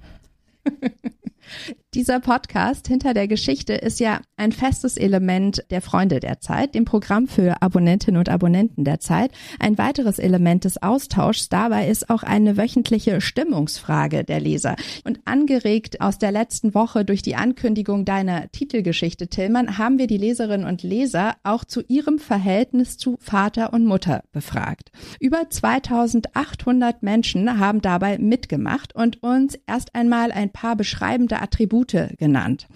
Dieser 1.93 2.19
Podcast 2.19 2.89
hinter 2.89 3.13
der 3.13 3.29
Geschichte 3.29 3.71
ist 3.71 4.01
ja 4.01 4.19
ein 4.35 4.51
festes 4.51 4.97
Element 4.97 5.63
der 5.69 5.81
Freunde 5.81 6.19
der 6.19 6.41
Zeit, 6.41 6.75
dem 6.75 6.83
Programm 6.83 7.29
für 7.29 7.61
Abonnentinnen 7.61 8.19
und 8.19 8.27
Abonnenten 8.27 8.83
der 8.83 8.99
Zeit. 8.99 9.31
Ein 9.57 9.77
weiteres 9.77 10.19
Element 10.19 10.65
des 10.65 10.83
Austauschs 10.83 11.47
dabei 11.47 11.87
ist 11.87 12.09
auch 12.09 12.23
eine 12.23 12.57
wöchentliche 12.57 13.21
Stimmungsfrage 13.21 14.25
der 14.25 14.41
Leser. 14.41 14.75
Und 15.05 15.21
angeregt 15.23 16.01
aus 16.01 16.17
der 16.17 16.33
letzten 16.33 16.75
Woche 16.75 17.05
durch 17.05 17.21
die 17.21 17.37
Ankündigung 17.37 18.03
deiner 18.03 18.51
Titelgeschichte, 18.51 19.29
Tillmann, 19.29 19.77
haben 19.77 19.97
wir 19.97 20.07
die 20.07 20.17
Leserinnen 20.17 20.67
und 20.67 20.83
Leser 20.83 21.37
auch 21.43 21.63
zu 21.63 21.81
ihrem 21.87 22.19
Verhältnis 22.19 22.97
zu 22.97 23.15
Vater 23.21 23.71
und 23.71 23.85
Mutter 23.85 24.23
befragt. 24.33 24.91
Über 25.21 25.49
2800 25.49 27.01
Menschen 27.01 27.59
haben 27.59 27.81
dabei 27.81 28.17
mitgemacht 28.17 28.93
und 28.93 29.23
uns 29.23 29.57
erst 29.67 29.95
einmal 29.95 30.33
ein 30.33 30.51
paar 30.51 30.75
beschreibende 30.75 31.41
Attribute 31.41 31.76
Attribute 31.77 32.17
genannt. 32.17 32.67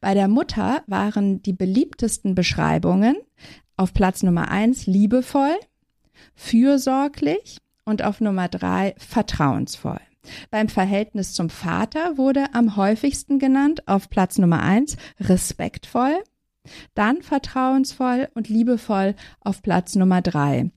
Bei 0.00 0.14
der 0.14 0.28
Mutter 0.28 0.82
waren 0.86 1.42
die 1.42 1.52
beliebtesten 1.52 2.34
Beschreibungen 2.34 3.16
auf 3.76 3.94
Platz 3.94 4.22
Nummer 4.22 4.50
eins 4.50 4.86
liebevoll, 4.86 5.56
fürsorglich 6.34 7.58
und 7.84 8.02
auf 8.02 8.20
Nummer 8.20 8.48
drei 8.48 8.94
vertrauensvoll. 8.98 10.00
Beim 10.50 10.68
Verhältnis 10.68 11.32
zum 11.32 11.48
Vater 11.48 12.18
wurde 12.18 12.52
am 12.52 12.76
häufigsten 12.76 13.38
genannt 13.38 13.86
auf 13.88 14.10
Platz 14.10 14.36
Nummer 14.38 14.62
eins 14.62 14.96
respektvoll, 15.20 16.16
dann 16.94 17.22
vertrauensvoll 17.22 18.28
und 18.34 18.48
liebevoll 18.48 19.14
auf 19.40 19.62
Platz 19.62 19.94
Nummer 19.94 20.20
drei. 20.20 20.70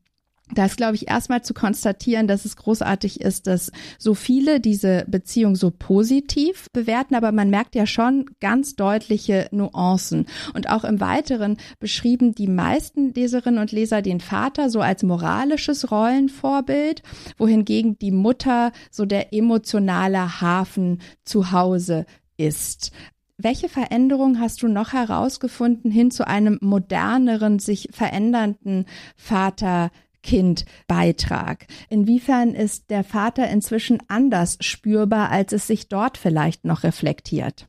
Da 0.54 0.66
ist, 0.66 0.78
glaube 0.78 0.96
ich, 0.96 1.10
erstmal 1.10 1.44
zu 1.44 1.54
konstatieren, 1.54 2.28
dass 2.28 2.46
es 2.46 2.56
großartig 2.56 3.22
ist, 3.22 3.48
dass 3.48 3.72
so 3.98 4.14
viele 4.14 4.60
diese 4.60 5.06
Beziehung 5.08 5.56
so 5.56 5.72
positiv 5.72 6.68
bewerten, 6.74 7.16
aber 7.16 7.32
man 7.32 7.50
merkt 7.50 7.76
ja 7.76 7.86
schon 7.86 8.26
ganz 8.40 8.76
deutliche 8.76 9.48
Nuancen. 9.52 10.26
Und 10.54 10.70
auch 10.70 10.84
im 10.84 11.00
Weiteren 11.00 11.58
beschrieben 11.80 12.36
die 12.36 12.48
meisten 12.48 13.14
Leserinnen 13.14 13.62
und 13.62 13.72
Leser 13.72 14.02
den 14.02 14.20
Vater 14.20 14.70
so 14.70 14.82
als 14.82 15.04
moralisches 15.04 15.92
Rollenvorbild, 15.92 17.02
wohingegen 17.38 17.98
die 18.00 18.12
Mutter 18.12 18.72
so 18.90 19.06
der 19.06 19.34
emotionale 19.34 20.42
Hafen 20.42 21.02
zu 21.24 21.52
Hause 21.52 22.06
ist. 22.38 22.92
Welche 23.38 23.70
Veränderung 23.70 24.40
hast 24.40 24.62
du 24.62 24.68
noch 24.68 24.94
herausgefunden 24.94 25.90
hin 25.90 26.12
zu 26.12 26.28
einem 26.28 26.60
moderneren, 26.62 27.58
sich 27.58 27.90
verändernden 27.92 28.86
Vater 29.16 29.90
Kind-Beitrag. 30.24 31.68
Inwiefern 31.90 32.54
ist 32.54 32.90
der 32.90 33.04
Vater 33.04 33.50
inzwischen 33.50 34.00
anders 34.08 34.58
spürbar, 34.62 35.30
als 35.30 35.54
es 35.54 35.68
sich 35.68 35.88
dort 35.88 36.18
vielleicht 36.18 36.66
noch 36.66 36.84
reflektiert? 36.84 37.68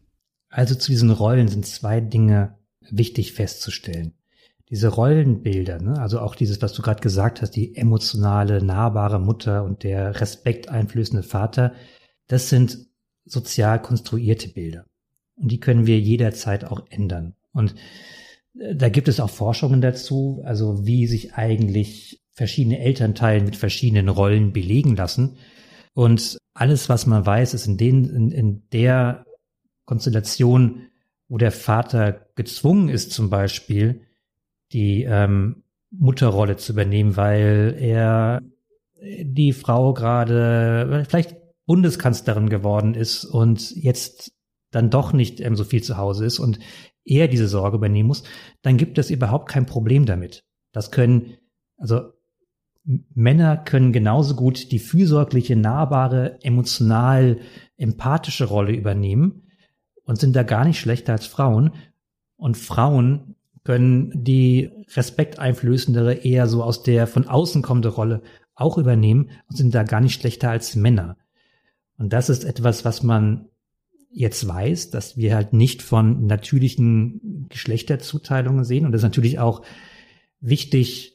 Also 0.48 0.74
zu 0.74 0.90
diesen 0.90 1.10
Rollen 1.10 1.48
sind 1.48 1.66
zwei 1.66 2.00
Dinge 2.00 2.58
wichtig 2.90 3.32
festzustellen. 3.32 4.14
Diese 4.68 4.88
Rollenbilder, 4.88 5.80
ne? 5.80 5.98
also 5.98 6.20
auch 6.20 6.34
dieses, 6.34 6.62
was 6.62 6.72
du 6.72 6.82
gerade 6.82 7.00
gesagt 7.00 7.42
hast, 7.42 7.52
die 7.52 7.76
emotionale, 7.76 8.64
nahbare 8.64 9.20
Mutter 9.20 9.64
und 9.64 9.82
der 9.82 10.20
respekteinflößende 10.20 11.22
Vater, 11.22 11.74
das 12.26 12.48
sind 12.48 12.86
sozial 13.24 13.80
konstruierte 13.80 14.48
Bilder. 14.48 14.86
Und 15.36 15.50
die 15.52 15.60
können 15.60 15.86
wir 15.86 15.98
jederzeit 15.98 16.64
auch 16.64 16.86
ändern. 16.90 17.34
Und 17.52 17.74
äh, 18.58 18.74
da 18.74 18.88
gibt 18.88 19.08
es 19.08 19.20
auch 19.20 19.30
Forschungen 19.30 19.80
dazu, 19.80 20.42
also 20.44 20.86
wie 20.86 21.06
sich 21.06 21.34
eigentlich 21.34 22.21
verschiedene 22.32 22.78
Elternteilen 22.78 23.44
mit 23.44 23.56
verschiedenen 23.56 24.08
Rollen 24.08 24.52
belegen 24.52 24.96
lassen. 24.96 25.36
Und 25.94 26.38
alles, 26.54 26.88
was 26.88 27.06
man 27.06 27.24
weiß, 27.24 27.54
ist 27.54 27.66
in, 27.66 27.76
den, 27.76 28.04
in, 28.04 28.30
in 28.30 28.68
der 28.70 29.26
Konstellation, 29.84 30.88
wo 31.28 31.38
der 31.38 31.52
Vater 31.52 32.26
gezwungen 32.34 32.88
ist, 32.88 33.12
zum 33.12 33.30
Beispiel 33.30 34.02
die 34.72 35.04
ähm, 35.04 35.64
Mutterrolle 35.90 36.56
zu 36.56 36.72
übernehmen, 36.72 37.16
weil 37.16 37.76
er 37.78 38.40
die 39.02 39.52
Frau 39.52 39.92
gerade 39.92 41.04
vielleicht 41.08 41.36
Bundeskanzlerin 41.66 42.48
geworden 42.48 42.94
ist 42.94 43.24
und 43.24 43.74
jetzt 43.76 44.32
dann 44.70 44.90
doch 44.90 45.12
nicht 45.12 45.40
ähm, 45.40 45.56
so 45.56 45.64
viel 45.64 45.82
zu 45.82 45.96
Hause 45.96 46.24
ist 46.24 46.38
und 46.38 46.58
er 47.04 47.28
diese 47.28 47.48
Sorge 47.48 47.76
übernehmen 47.76 48.08
muss, 48.08 48.24
dann 48.62 48.76
gibt 48.76 48.98
es 48.98 49.10
überhaupt 49.10 49.48
kein 49.48 49.66
Problem 49.66 50.06
damit. 50.06 50.44
Das 50.72 50.90
können, 50.90 51.36
also 51.76 52.12
Männer 52.84 53.56
können 53.56 53.92
genauso 53.92 54.34
gut 54.34 54.72
die 54.72 54.78
fürsorgliche, 54.78 55.56
nahbare, 55.56 56.38
emotional, 56.42 57.38
empathische 57.76 58.44
Rolle 58.44 58.72
übernehmen 58.72 59.42
und 60.04 60.18
sind 60.18 60.34
da 60.34 60.42
gar 60.42 60.64
nicht 60.64 60.80
schlechter 60.80 61.12
als 61.12 61.26
Frauen. 61.26 61.72
Und 62.36 62.56
Frauen 62.56 63.36
können 63.64 64.24
die 64.24 64.70
respekteinflößendere, 64.94 66.14
eher 66.14 66.48
so 66.48 66.64
aus 66.64 66.82
der 66.82 67.06
von 67.06 67.28
außen 67.28 67.62
kommende 67.62 67.90
Rolle 67.90 68.22
auch 68.54 68.78
übernehmen 68.78 69.30
und 69.48 69.56
sind 69.56 69.74
da 69.74 69.84
gar 69.84 70.00
nicht 70.00 70.20
schlechter 70.20 70.50
als 70.50 70.74
Männer. 70.74 71.16
Und 71.96 72.12
das 72.12 72.28
ist 72.28 72.44
etwas, 72.44 72.84
was 72.84 73.02
man 73.02 73.46
jetzt 74.10 74.46
weiß, 74.46 74.90
dass 74.90 75.16
wir 75.16 75.34
halt 75.34 75.52
nicht 75.52 75.82
von 75.82 76.26
natürlichen 76.26 77.46
Geschlechterzuteilungen 77.48 78.64
sehen. 78.64 78.84
Und 78.84 78.92
das 78.92 79.00
ist 79.00 79.04
natürlich 79.04 79.38
auch 79.38 79.62
wichtig, 80.40 81.11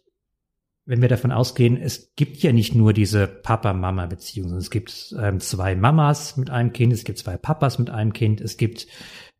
wenn 0.87 1.01
wir 1.01 1.09
davon 1.09 1.33
ausgehen, 1.33 1.75
es 1.75 2.13
gibt 2.15 2.37
ja 2.37 2.53
nicht 2.53 2.73
nur 2.73 2.93
diese 2.93 3.27
Papa-Mama-Beziehung, 3.27 4.47
sondern 4.47 4.61
es 4.61 4.71
gibt 4.71 5.13
ähm, 5.19 5.41
zwei 5.41 5.75
Mamas 5.75 6.37
mit 6.37 6.49
einem 6.49 6.71
Kind, 6.71 6.93
es 6.93 7.03
gibt 7.03 7.19
zwei 7.19 7.35
Papas 7.35 7.77
mit 7.77 7.89
einem 7.89 8.13
Kind, 8.13 8.39
es 8.39 8.55
gibt 8.55 8.87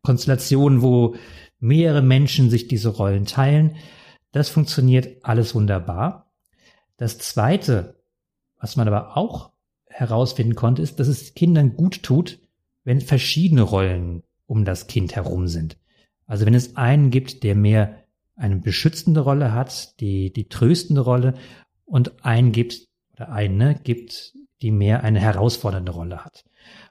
Konstellationen, 0.04 0.82
wo 0.82 1.16
mehrere 1.60 2.02
Menschen 2.02 2.50
sich 2.50 2.68
diese 2.68 2.90
Rollen 2.90 3.26
teilen. 3.26 3.78
Das 4.34 4.50
funktioniert 4.50 5.24
alles 5.24 5.56
wunderbar. 5.56 6.30
Das 6.98 7.18
Zweite, 7.18 7.96
was 8.60 8.76
man 8.76 8.90
aber 8.90 9.16
auch 9.16 9.52
herausfinden 9.88 10.56
konnte, 10.56 10.82
ist, 10.82 11.00
dass 11.00 11.08
es 11.08 11.34
Kindern 11.34 11.78
gut 11.78 12.04
tut, 12.04 12.40
wenn 12.84 13.00
verschiedene 13.00 13.62
Rollen 13.62 14.24
um 14.48 14.66
das 14.66 14.88
Kind 14.88 15.16
herum 15.16 15.48
sind. 15.48 15.78
Also 16.26 16.46
wenn 16.46 16.54
es 16.54 16.76
einen 16.76 17.10
gibt, 17.10 17.44
der 17.44 17.56
mehr 17.56 18.04
eine 18.38 18.58
beschützende 18.58 19.20
Rolle 19.22 19.54
hat, 19.54 20.00
die, 20.00 20.32
die 20.32 20.48
tröstende 20.48 21.02
Rolle 21.02 21.34
und 21.86 22.24
einen 22.24 22.52
gibt, 22.52 22.88
oder 23.14 23.30
eine 23.32 23.76
gibt, 23.76 24.34
die 24.62 24.72
mehr 24.72 25.04
eine 25.04 25.20
herausfordernde 25.20 25.92
Rolle 25.92 26.24
hat. 26.24 26.46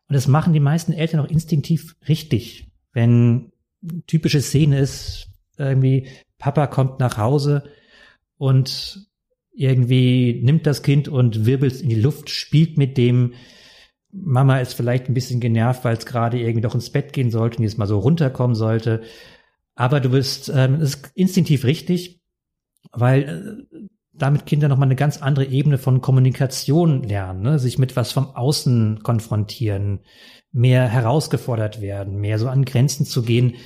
Und 0.09 0.15
das 0.15 0.29
machen 0.29 0.53
die 0.53 0.61
meisten 0.61 0.93
Eltern 0.93 1.21
auch 1.21 1.31
instinktiv 1.31 1.97
richtig. 2.09 2.69
Wenn 2.93 3.53
typische 4.07 4.41
Szene 4.41 4.79
ist, 4.79 5.29
irgendwie 5.57 6.09
Papa 6.39 6.67
kommt 6.67 7.01
nach 7.01 7.17
Hause 7.17 7.65
und 8.39 9.07
irgendwie 9.53 10.41
nimmt 10.43 10.67
das 10.67 10.83
Kind 10.83 11.09
und 11.09 11.47
wirbelt 11.47 11.81
in 11.81 11.89
die 11.89 12.01
Luft, 12.01 12.29
spielt 12.31 12.77
mit 12.77 12.99
dem. 12.99 13.35
Mama 14.13 14.59
ist 14.61 14.75
vielleicht 14.75 15.09
ein 15.09 15.15
bisschen 15.15 15.41
genervt, 15.41 15.85
weil 15.85 15.97
es 15.97 16.07
gerade 16.07 16.39
irgendwie 16.39 16.61
doch 16.61 16.75
ins 16.75 16.91
Bett 16.91 17.13
gehen 17.13 17.31
sollte 17.31 17.59
und 17.59 17.65
jetzt 17.65 17.79
mal 17.79 17.87
so 17.87 17.99
runterkommen 17.99 18.55
sollte. 18.55 19.03
Aber 19.77 20.01
du 20.01 20.09
bist 20.09 20.51
ähm, 20.53 20.81
ist 20.81 21.13
instinktiv 21.15 21.65
richtig, 21.65 22.21
weil 22.93 23.67
äh, 23.71 23.87
damit 24.13 24.47
Kinder 24.47 24.69
nochmal 24.69 24.89
eine 24.89 24.97
ganz 24.97 25.19
andere 25.21 25.45
Ebene 25.45 25.79
von 25.79 26.01
Kommunikation 26.01 27.03
lernen, 27.03 27.43
ne? 27.43 27.59
sich 27.59 27.79
mit 27.79 27.95
was 27.95 28.13
vom 28.13 28.35
Außen 28.35 29.03
konfrontieren, 29.03 30.01
mehr 30.51 30.89
herausgefordert 30.89 31.83
werden, 31.83 32.17
mehr 32.17 32.39
so 32.39 32.49
an 32.49 32.65
Grenzen 32.65 33.05
zu 33.05 33.23
gehen. 33.23 33.57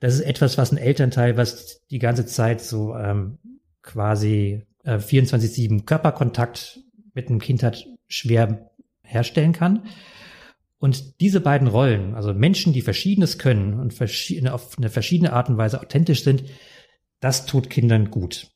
Das 0.00 0.14
ist 0.14 0.22
etwas, 0.22 0.58
was 0.58 0.72
ein 0.72 0.78
Elternteil, 0.78 1.36
was 1.36 1.86
die 1.90 2.00
ganze 2.00 2.26
Zeit 2.26 2.60
so 2.60 2.96
ähm, 2.96 3.38
quasi 3.82 4.66
äh, 4.84 4.96
24-7 4.96 5.84
Körperkontakt 5.84 6.80
mit 7.14 7.28
einem 7.28 7.38
Kind 7.38 7.62
hat, 7.62 7.86
schwer 8.08 8.70
herstellen 9.02 9.52
kann. 9.52 9.84
Und 10.80 11.20
diese 11.20 11.40
beiden 11.40 11.68
Rollen, 11.68 12.14
also 12.14 12.32
Menschen, 12.32 12.72
die 12.72 12.80
Verschiedenes 12.80 13.38
können 13.38 13.78
und 13.78 13.92
verschiedene, 13.92 14.54
auf 14.54 14.78
eine 14.78 14.88
verschiedene 14.88 15.34
Art 15.34 15.50
und 15.50 15.58
Weise 15.58 15.80
authentisch 15.80 16.24
sind, 16.24 16.44
das 17.20 17.44
tut 17.44 17.68
Kindern 17.68 18.10
gut. 18.10 18.50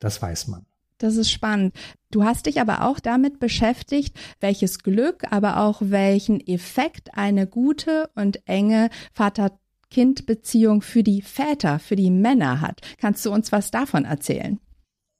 Das 0.00 0.20
weiß 0.20 0.48
man. 0.48 0.66
Das 0.98 1.16
ist 1.16 1.30
spannend. 1.30 1.74
Du 2.10 2.24
hast 2.24 2.44
dich 2.44 2.60
aber 2.60 2.86
auch 2.86 3.00
damit 3.00 3.40
beschäftigt, 3.40 4.14
welches 4.40 4.80
Glück, 4.80 5.24
aber 5.32 5.60
auch 5.60 5.80
welchen 5.82 6.46
Effekt 6.46 7.14
eine 7.14 7.46
gute 7.46 8.10
und 8.14 8.46
enge 8.46 8.90
Vater-Kind-Beziehung 9.14 10.82
für 10.82 11.02
die 11.02 11.22
Väter, 11.22 11.78
für 11.78 11.96
die 11.96 12.10
Männer 12.10 12.60
hat. 12.60 12.82
Kannst 12.98 13.24
du 13.24 13.32
uns 13.32 13.50
was 13.50 13.70
davon 13.70 14.04
erzählen? 14.04 14.60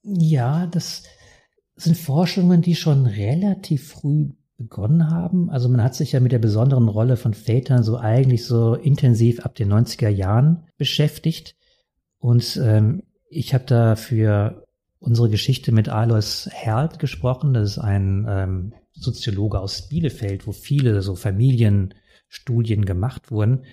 Ja, 0.02 0.66
das 0.66 1.04
sind 1.76 1.96
Forschungen, 1.96 2.60
die 2.60 2.76
schon 2.76 3.06
relativ 3.06 3.88
früh 3.88 4.32
begonnen 4.60 5.10
haben. 5.10 5.48
Also 5.48 5.70
man 5.70 5.82
hat 5.82 5.94
sich 5.94 6.12
ja 6.12 6.20
mit 6.20 6.32
der 6.32 6.38
besonderen 6.38 6.88
Rolle 6.88 7.16
von 7.16 7.32
Vätern 7.32 7.82
so 7.82 7.98
eigentlich 7.98 8.44
so 8.44 8.74
intensiv 8.74 9.40
ab 9.40 9.54
den 9.54 9.72
90er 9.72 10.10
Jahren 10.10 10.64
beschäftigt. 10.76 11.56
Und 12.18 12.60
ähm, 12.62 13.02
ich 13.30 13.54
habe 13.54 13.64
da 13.64 13.96
für 13.96 14.66
unsere 14.98 15.30
Geschichte 15.30 15.72
mit 15.72 15.88
Alois 15.88 16.46
Herlt 16.50 16.98
gesprochen. 16.98 17.54
Das 17.54 17.70
ist 17.70 17.78
ein 17.78 18.26
ähm, 18.28 18.74
Soziologe 18.92 19.58
aus 19.58 19.88
Bielefeld, 19.88 20.46
wo 20.46 20.52
viele 20.52 21.00
so 21.00 21.16
Familienstudien 21.16 22.84
gemacht 22.84 23.30
wurden, 23.30 23.64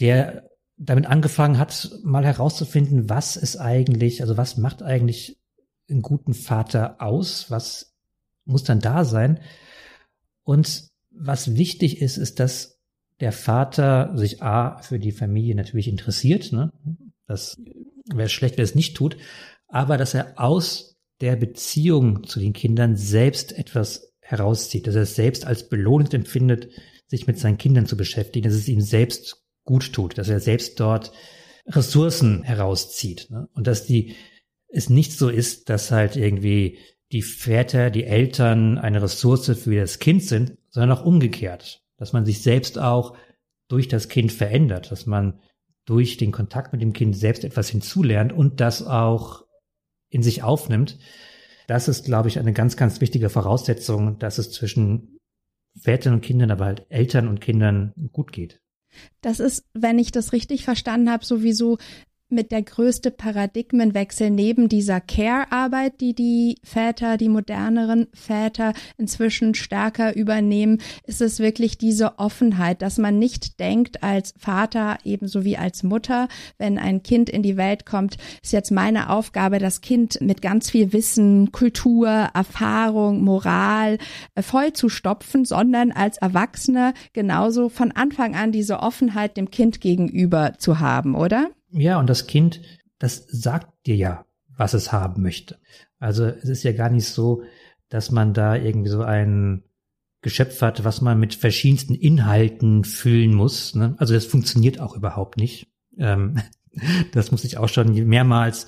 der 0.00 0.48
damit 0.78 1.06
angefangen 1.06 1.58
hat, 1.58 1.92
mal 2.02 2.24
herauszufinden, 2.24 3.08
was 3.08 3.36
ist 3.36 3.56
eigentlich, 3.56 4.22
also 4.22 4.36
was 4.36 4.56
macht 4.56 4.82
eigentlich 4.82 5.38
einen 5.88 6.02
guten 6.02 6.34
Vater 6.34 6.96
aus? 7.00 7.50
Was 7.50 7.89
muss 8.50 8.64
dann 8.64 8.80
da 8.80 9.04
sein? 9.04 9.40
Und 10.42 10.88
was 11.10 11.56
wichtig 11.56 12.00
ist, 12.00 12.16
ist, 12.16 12.40
dass 12.40 12.78
der 13.20 13.32
Vater 13.32 14.16
sich 14.16 14.42
A 14.42 14.78
für 14.78 14.98
die 14.98 15.12
Familie 15.12 15.54
natürlich 15.54 15.88
interessiert. 15.88 16.52
Ne? 16.52 16.72
Das 17.26 17.60
wäre 18.12 18.28
schlecht, 18.28 18.56
wenn 18.56 18.62
er 18.62 18.64
es 18.64 18.74
nicht 18.74 18.96
tut 18.96 19.16
aber 19.70 19.96
dass 19.96 20.14
er 20.14 20.34
aus 20.36 20.96
der 21.20 21.36
Beziehung 21.36 22.26
zu 22.26 22.40
den 22.40 22.52
Kindern 22.52 22.96
selbst 22.96 23.52
etwas 23.52 24.12
herauszieht, 24.20 24.86
dass 24.86 24.94
er 24.94 25.02
es 25.02 25.14
selbst 25.14 25.46
als 25.46 25.68
belohnend 25.68 26.14
empfindet, 26.14 26.68
sich 27.06 27.26
mit 27.26 27.38
seinen 27.38 27.58
Kindern 27.58 27.86
zu 27.86 27.96
beschäftigen, 27.96 28.48
dass 28.48 28.56
es 28.56 28.68
ihm 28.68 28.80
selbst 28.80 29.42
gut 29.64 29.92
tut, 29.92 30.18
dass 30.18 30.28
er 30.28 30.40
selbst 30.40 30.78
dort 30.80 31.12
Ressourcen 31.66 32.42
herauszieht 32.42 33.28
ne? 33.30 33.48
und 33.54 33.66
dass 33.66 33.86
die 33.86 34.14
es 34.68 34.88
nicht 34.88 35.12
so 35.12 35.28
ist, 35.28 35.68
dass 35.68 35.90
halt 35.90 36.16
irgendwie 36.16 36.78
die 37.12 37.22
Väter, 37.22 37.90
die 37.90 38.04
Eltern 38.04 38.78
eine 38.78 39.02
Ressource 39.02 39.50
für 39.58 39.76
das 39.76 39.98
Kind 39.98 40.22
sind, 40.22 40.56
sondern 40.68 40.96
auch 40.96 41.04
umgekehrt, 41.04 41.82
dass 41.96 42.12
man 42.12 42.24
sich 42.24 42.42
selbst 42.42 42.78
auch 42.78 43.16
durch 43.68 43.88
das 43.88 44.08
Kind 44.08 44.32
verändert, 44.32 44.90
dass 44.90 45.06
man 45.06 45.40
durch 45.84 46.16
den 46.16 46.32
Kontakt 46.32 46.72
mit 46.72 46.82
dem 46.82 46.92
Kind 46.92 47.16
selbst 47.16 47.44
etwas 47.44 47.68
hinzulernt 47.68 48.32
und 48.32 48.60
das 48.60 48.86
auch 48.86 49.44
in 50.08 50.22
sich 50.22 50.42
aufnimmt. 50.42 50.98
Das 51.66 51.88
ist, 51.88 52.04
glaube 52.04 52.28
ich, 52.28 52.38
eine 52.38 52.52
ganz, 52.52 52.76
ganz 52.76 53.00
wichtige 53.00 53.28
Voraussetzung, 53.28 54.18
dass 54.18 54.38
es 54.38 54.50
zwischen 54.52 55.18
Vätern 55.80 56.14
und 56.14 56.20
Kindern, 56.20 56.50
aber 56.50 56.66
halt 56.66 56.86
Eltern 56.90 57.28
und 57.28 57.40
Kindern 57.40 57.92
gut 58.12 58.32
geht. 58.32 58.60
Das 59.20 59.38
ist, 59.38 59.64
wenn 59.72 59.98
ich 59.98 60.10
das 60.10 60.32
richtig 60.32 60.64
verstanden 60.64 61.10
habe, 61.10 61.24
sowieso 61.24 61.78
mit 62.30 62.52
der 62.52 62.62
größte 62.62 63.10
Paradigmenwechsel 63.10 64.30
neben 64.30 64.68
dieser 64.68 65.00
Care-Arbeit, 65.00 66.00
die 66.00 66.14
die 66.14 66.56
Väter, 66.62 67.16
die 67.16 67.28
moderneren 67.28 68.08
Väter 68.12 68.72
inzwischen 68.96 69.54
stärker 69.54 70.16
übernehmen, 70.16 70.78
ist 71.04 71.20
es 71.20 71.38
wirklich 71.38 71.78
diese 71.78 72.18
Offenheit, 72.18 72.82
dass 72.82 72.98
man 72.98 73.18
nicht 73.18 73.60
denkt 73.60 74.02
als 74.02 74.34
Vater 74.38 74.98
ebenso 75.04 75.44
wie 75.44 75.56
als 75.56 75.82
Mutter, 75.82 76.28
wenn 76.58 76.78
ein 76.78 77.02
Kind 77.02 77.28
in 77.30 77.42
die 77.42 77.56
Welt 77.56 77.86
kommt, 77.86 78.16
ist 78.42 78.52
jetzt 78.52 78.70
meine 78.70 79.10
Aufgabe, 79.10 79.58
das 79.58 79.80
Kind 79.80 80.20
mit 80.20 80.42
ganz 80.42 80.70
viel 80.70 80.92
Wissen, 80.92 81.52
Kultur, 81.52 82.08
Erfahrung, 82.08 83.22
Moral 83.22 83.98
äh, 84.34 84.42
voll 84.42 84.72
zu 84.72 84.88
stopfen, 84.88 85.44
sondern 85.44 85.92
als 85.92 86.18
Erwachsener 86.18 86.94
genauso 87.12 87.68
von 87.68 87.92
Anfang 87.92 88.34
an 88.34 88.52
diese 88.52 88.80
Offenheit 88.80 89.36
dem 89.36 89.50
Kind 89.50 89.80
gegenüber 89.80 90.54
zu 90.58 90.80
haben, 90.80 91.14
oder? 91.14 91.50
Ja, 91.72 91.98
und 91.98 92.08
das 92.08 92.26
Kind, 92.26 92.60
das 92.98 93.26
sagt 93.28 93.86
dir 93.86 93.96
ja, 93.96 94.24
was 94.56 94.74
es 94.74 94.92
haben 94.92 95.22
möchte. 95.22 95.58
Also 95.98 96.26
es 96.26 96.48
ist 96.48 96.62
ja 96.62 96.72
gar 96.72 96.90
nicht 96.90 97.06
so, 97.06 97.42
dass 97.88 98.10
man 98.10 98.34
da 98.34 98.56
irgendwie 98.56 98.90
so 98.90 99.02
ein 99.02 99.64
Geschöpf 100.22 100.60
hat, 100.62 100.84
was 100.84 101.00
man 101.00 101.18
mit 101.18 101.34
verschiedensten 101.34 101.94
Inhalten 101.94 102.84
füllen 102.84 103.34
muss. 103.34 103.74
Ne? 103.74 103.94
Also 103.98 104.14
das 104.14 104.26
funktioniert 104.26 104.80
auch 104.80 104.94
überhaupt 104.96 105.36
nicht. 105.36 105.68
Ähm, 105.98 106.36
das 107.12 107.30
muss 107.30 107.44
ich 107.44 107.56
auch 107.56 107.68
schon 107.68 107.92
mehrmals 108.06 108.66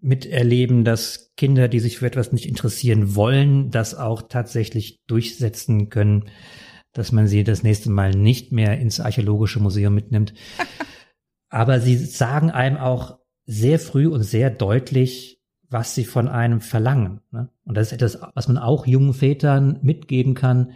miterleben, 0.00 0.84
dass 0.84 1.32
Kinder, 1.36 1.68
die 1.68 1.80
sich 1.80 1.98
für 1.98 2.06
etwas 2.06 2.32
nicht 2.32 2.46
interessieren 2.46 3.14
wollen, 3.14 3.70
das 3.70 3.94
auch 3.94 4.22
tatsächlich 4.22 5.00
durchsetzen 5.06 5.90
können, 5.90 6.24
dass 6.92 7.12
man 7.12 7.26
sie 7.26 7.44
das 7.44 7.62
nächste 7.62 7.88
Mal 7.88 8.10
nicht 8.10 8.52
mehr 8.52 8.78
ins 8.78 9.00
archäologische 9.00 9.60
Museum 9.60 9.94
mitnimmt. 9.94 10.34
Aber 11.52 11.80
sie 11.80 11.96
sagen 11.96 12.50
einem 12.50 12.78
auch 12.78 13.18
sehr 13.44 13.78
früh 13.78 14.06
und 14.06 14.22
sehr 14.22 14.48
deutlich, 14.48 15.38
was 15.68 15.94
sie 15.94 16.06
von 16.06 16.26
einem 16.28 16.62
verlangen. 16.62 17.20
Ne? 17.30 17.50
Und 17.64 17.76
das 17.76 17.88
ist 17.88 17.92
etwas, 17.92 18.18
was 18.34 18.48
man 18.48 18.56
auch 18.56 18.86
jungen 18.86 19.12
Vätern 19.12 19.78
mitgeben 19.82 20.34
kann. 20.34 20.70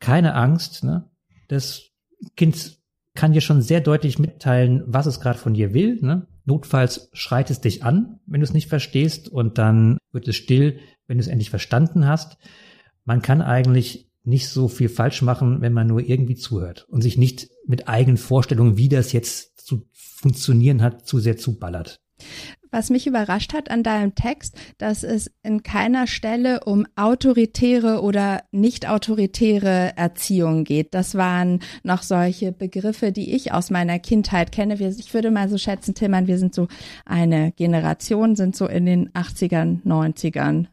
Keine 0.00 0.34
Angst. 0.34 0.82
Ne? 0.82 1.08
Das 1.46 1.90
Kind 2.36 2.78
kann 3.14 3.32
dir 3.32 3.40
schon 3.40 3.62
sehr 3.62 3.80
deutlich 3.80 4.18
mitteilen, 4.18 4.82
was 4.86 5.06
es 5.06 5.20
gerade 5.20 5.38
von 5.38 5.54
dir 5.54 5.72
will. 5.72 5.98
Ne? 6.00 6.26
Notfalls 6.44 7.10
schreit 7.12 7.48
es 7.50 7.60
dich 7.60 7.84
an, 7.84 8.18
wenn 8.26 8.40
du 8.40 8.44
es 8.44 8.54
nicht 8.54 8.68
verstehst, 8.68 9.28
und 9.28 9.56
dann 9.56 9.98
wird 10.10 10.26
es 10.26 10.34
still, 10.34 10.80
wenn 11.06 11.18
du 11.18 11.22
es 11.22 11.28
endlich 11.28 11.50
verstanden 11.50 12.08
hast. 12.08 12.38
Man 13.04 13.22
kann 13.22 13.40
eigentlich 13.40 14.10
nicht 14.24 14.48
so 14.48 14.66
viel 14.66 14.88
falsch 14.88 15.22
machen, 15.22 15.60
wenn 15.60 15.72
man 15.72 15.86
nur 15.86 16.00
irgendwie 16.00 16.34
zuhört 16.34 16.86
und 16.90 17.02
sich 17.02 17.16
nicht 17.16 17.50
mit 17.66 17.88
eigenen 17.88 18.16
Vorstellungen, 18.16 18.76
wie 18.76 18.88
das 18.88 19.12
jetzt 19.12 19.47
funktionieren 20.18 20.82
hat, 20.82 21.06
zu 21.06 21.18
sehr 21.18 21.36
zuballert. 21.36 22.00
Was 22.70 22.90
mich 22.90 23.06
überrascht 23.06 23.54
hat 23.54 23.70
an 23.70 23.82
deinem 23.82 24.14
Text, 24.14 24.58
dass 24.76 25.02
es 25.02 25.30
in 25.42 25.62
keiner 25.62 26.06
Stelle 26.06 26.64
um 26.64 26.86
autoritäre 26.96 28.02
oder 28.02 28.42
nicht 28.50 28.88
autoritäre 28.88 29.96
Erziehung 29.96 30.64
geht. 30.64 30.92
Das 30.92 31.14
waren 31.14 31.60
noch 31.82 32.02
solche 32.02 32.52
Begriffe, 32.52 33.10
die 33.10 33.34
ich 33.34 33.52
aus 33.52 33.70
meiner 33.70 33.98
Kindheit 33.98 34.52
kenne. 34.52 34.74
Ich 34.74 35.14
würde 35.14 35.30
mal 35.30 35.48
so 35.48 35.56
schätzen, 35.56 35.94
Tillmann, 35.94 36.26
wir 36.26 36.38
sind 36.38 36.54
so 36.54 36.68
eine 37.06 37.52
Generation, 37.52 38.36
sind 38.36 38.54
so 38.54 38.66
in 38.66 38.84
den 38.84 39.10
80ern, 39.10 39.82
90ern 39.84 40.66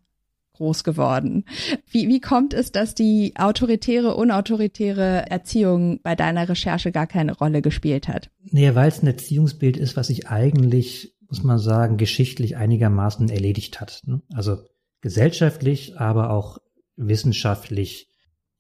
groß 0.56 0.84
geworden. 0.84 1.46
Wie, 1.90 2.08
wie 2.08 2.20
kommt 2.20 2.54
es, 2.54 2.72
dass 2.72 2.96
die 2.96 3.34
autoritäre, 3.38 4.16
unautoritäre 4.16 5.30
Erziehung 5.30 6.00
bei 6.02 6.16
deiner 6.16 6.48
Recherche 6.48 6.92
gar 6.92 7.08
keine 7.08 7.38
Rolle 7.38 7.62
gespielt 7.62 8.08
hat? 8.08 8.30
Nee, 8.44 8.76
weil 8.76 8.88
es 8.88 9.02
ein 9.02 9.08
Erziehungsbild 9.08 9.78
ist, 9.78 9.96
was 9.96 10.08
sich 10.08 10.28
eigentlich, 10.28 11.16
muss 11.30 11.44
man 11.44 11.60
sagen, 11.60 11.98
geschichtlich 11.98 12.58
einigermaßen 12.58 13.30
erledigt 13.30 13.82
hat. 13.82 14.02
Ne? 14.06 14.22
Also 14.34 14.58
gesellschaftlich, 15.02 16.00
aber 16.00 16.32
auch 16.32 16.58
wissenschaftlich 16.96 18.10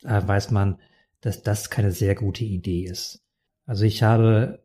äh, 0.03 0.21
weiß 0.25 0.51
man, 0.51 0.79
dass 1.21 1.41
das 1.41 1.69
keine 1.69 1.91
sehr 1.91 2.15
gute 2.15 2.43
Idee 2.43 2.86
ist. 2.86 3.21
Also 3.65 3.86
ich 3.86 4.03
habe 4.03 4.63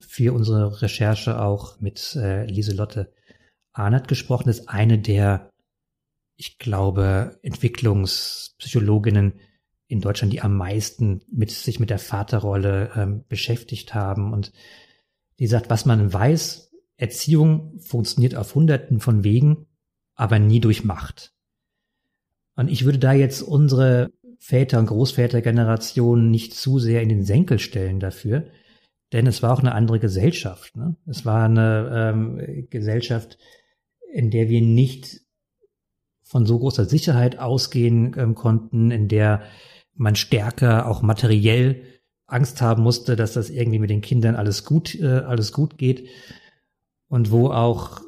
für 0.00 0.32
unsere 0.32 0.80
Recherche 0.80 1.40
auch 1.40 1.80
mit 1.80 2.16
äh, 2.16 2.46
Lieselotte 2.46 3.12
Arnert 3.72 4.08
gesprochen, 4.08 4.44
das 4.46 4.60
ist 4.60 4.68
eine 4.68 4.98
der 4.98 5.50
ich 6.38 6.58
glaube, 6.58 7.38
Entwicklungspsychologinnen 7.42 9.34
in 9.88 10.00
Deutschland, 10.00 10.32
die 10.32 10.40
am 10.40 10.56
meisten 10.56 11.22
mit 11.30 11.50
sich 11.50 11.80
mit 11.80 11.90
der 11.90 11.98
Vaterrolle 11.98 12.92
ähm, 12.94 13.24
beschäftigt 13.28 13.92
haben. 13.92 14.32
Und 14.32 14.52
die 15.40 15.48
sagt, 15.48 15.68
was 15.68 15.84
man 15.84 16.12
weiß, 16.12 16.70
Erziehung 16.96 17.80
funktioniert 17.80 18.36
auf 18.36 18.54
hunderten 18.54 19.00
von 19.00 19.24
Wegen, 19.24 19.66
aber 20.14 20.38
nie 20.38 20.60
durch 20.60 20.84
Macht. 20.84 21.34
Und 22.54 22.70
ich 22.70 22.84
würde 22.84 22.98
da 22.98 23.12
jetzt 23.12 23.42
unsere 23.42 24.12
Väter- 24.38 24.78
und 24.78 24.86
Großvätergeneration 24.86 26.30
nicht 26.30 26.54
zu 26.54 26.78
sehr 26.78 27.02
in 27.02 27.08
den 27.08 27.24
Senkel 27.24 27.58
stellen 27.58 27.98
dafür, 27.98 28.46
denn 29.12 29.26
es 29.26 29.42
war 29.42 29.52
auch 29.52 29.60
eine 29.60 29.74
andere 29.74 29.98
Gesellschaft. 29.98 30.76
Ne? 30.76 30.94
Es 31.06 31.24
war 31.24 31.46
eine 31.46 31.90
ähm, 31.92 32.68
Gesellschaft, 32.70 33.38
in 34.12 34.30
der 34.30 34.48
wir 34.48 34.60
nicht 34.60 35.27
von 36.28 36.46
so 36.46 36.58
großer 36.58 36.84
Sicherheit 36.84 37.38
ausgehen 37.38 38.14
ähm, 38.16 38.34
konnten, 38.34 38.90
in 38.90 39.08
der 39.08 39.42
man 39.94 40.14
stärker 40.14 40.86
auch 40.86 41.02
materiell 41.02 41.82
Angst 42.26 42.60
haben 42.60 42.82
musste, 42.82 43.16
dass 43.16 43.32
das 43.32 43.50
irgendwie 43.50 43.78
mit 43.78 43.90
den 43.90 44.02
Kindern 44.02 44.36
alles 44.36 44.64
gut, 44.64 44.94
äh, 44.94 45.06
alles 45.06 45.52
gut 45.52 45.78
geht 45.78 46.08
und 47.08 47.30
wo 47.30 47.48
auch 47.48 48.02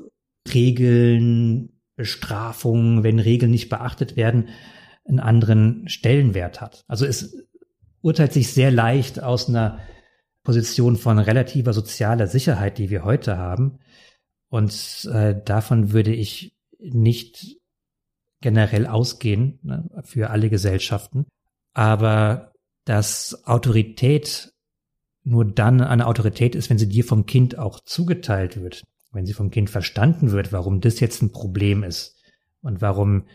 Regeln, 0.52 1.80
Bestrafungen, 1.96 3.02
wenn 3.02 3.18
Regeln 3.18 3.50
nicht 3.50 3.70
beachtet 3.70 4.16
werden, 4.16 4.50
einen 5.06 5.20
anderen 5.20 5.88
Stellenwert 5.88 6.61
hat. 6.61 6.85
Also 6.87 7.06
es 7.06 7.35
urteilt 8.02 8.33
sich 8.33 8.52
sehr 8.52 8.70
leicht 8.70 9.22
aus 9.22 9.48
einer 9.48 9.80
Position 10.42 10.96
von 10.96 11.18
relativer 11.18 11.72
sozialer 11.72 12.26
Sicherheit, 12.26 12.78
die 12.78 12.90
wir 12.90 13.04
heute 13.04 13.38
haben. 13.38 13.78
Und 14.48 15.09
äh, 15.12 15.40
davon 15.42 15.92
würde 15.92 16.12
ich 16.12 16.56
nicht 16.78 17.59
generell 18.40 18.87
ausgehen 18.87 19.59
ne, 19.62 19.88
für 20.05 20.31
alle 20.31 20.50
Gesellschaften. 20.50 21.26
Aber 21.72 22.53
dass 22.85 23.46
Autorität 23.46 24.53
nur 25.22 25.44
dann 25.44 25.81
eine 25.81 26.07
Autorität 26.07 26.55
ist, 26.55 26.70
wenn 26.70 26.79
sie 26.79 26.88
dir 26.88 27.05
vom 27.05 27.26
Kind 27.26 27.59
auch 27.59 27.81
zugeteilt 27.81 28.61
wird, 28.61 28.85
wenn 29.12 29.26
sie 29.26 29.35
vom 29.35 29.50
Kind 29.50 29.70
verstanden 29.70 30.33
wird, 30.33 30.53
warum 30.53 30.81
das 30.81 31.00
jetzt 31.00 31.22
ein 31.22 31.33
Problem 31.33 31.83
ist 31.83 32.16
und 32.62 32.81
warum, 32.81 33.26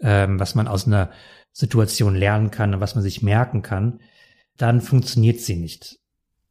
ähm, 0.00 0.40
was 0.40 0.54
man 0.54 0.66
aus 0.66 0.86
einer 0.86 1.10
Situation 1.52 2.14
lernen 2.14 2.50
kann 2.50 2.74
und 2.74 2.80
was 2.80 2.94
man 2.94 3.02
sich 3.02 3.22
merken 3.22 3.62
kann, 3.62 4.00
dann 4.56 4.80
funktioniert 4.80 5.40
sie 5.40 5.56
nicht. 5.56 5.98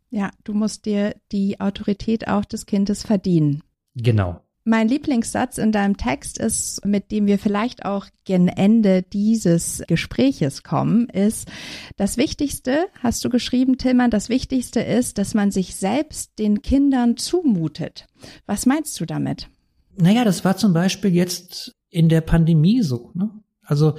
Ja, 0.09 0.31
du 0.43 0.53
musst 0.53 0.85
dir 0.85 1.15
die 1.31 1.59
Autorität 1.59 2.27
auch 2.27 2.45
des 2.45 2.65
Kindes 2.65 3.03
verdienen. 3.03 3.61
Genau. 3.95 4.41
Mein 4.69 4.87
Lieblingssatz 4.87 5.57
in 5.57 5.71
deinem 5.71 5.97
Text 5.97 6.37
ist, 6.37 6.85
mit 6.85 7.11
dem 7.11 7.25
wir 7.25 7.39
vielleicht 7.39 7.85
auch 7.85 8.05
gen 8.23 8.47
Ende 8.47 9.01
dieses 9.01 9.81
Gespräches 9.87 10.61
kommen, 10.61 11.09
ist, 11.09 11.47
das 11.97 12.17
Wichtigste, 12.17 12.85
hast 13.01 13.25
du 13.25 13.29
geschrieben, 13.29 13.79
Tillmann, 13.79 14.11
das 14.11 14.29
Wichtigste 14.29 14.81
ist, 14.81 15.17
dass 15.17 15.33
man 15.33 15.49
sich 15.49 15.75
selbst 15.75 16.37
den 16.37 16.61
Kindern 16.61 17.17
zumutet. 17.17 18.05
Was 18.45 18.67
meinst 18.67 18.99
du 18.99 19.07
damit? 19.07 19.49
Naja, 19.95 20.23
das 20.23 20.45
war 20.45 20.55
zum 20.55 20.71
Beispiel 20.71 21.15
jetzt 21.15 21.75
in 21.89 22.07
der 22.07 22.21
Pandemie 22.21 22.83
so. 22.83 23.09
Ne? 23.15 23.31
Also 23.63 23.97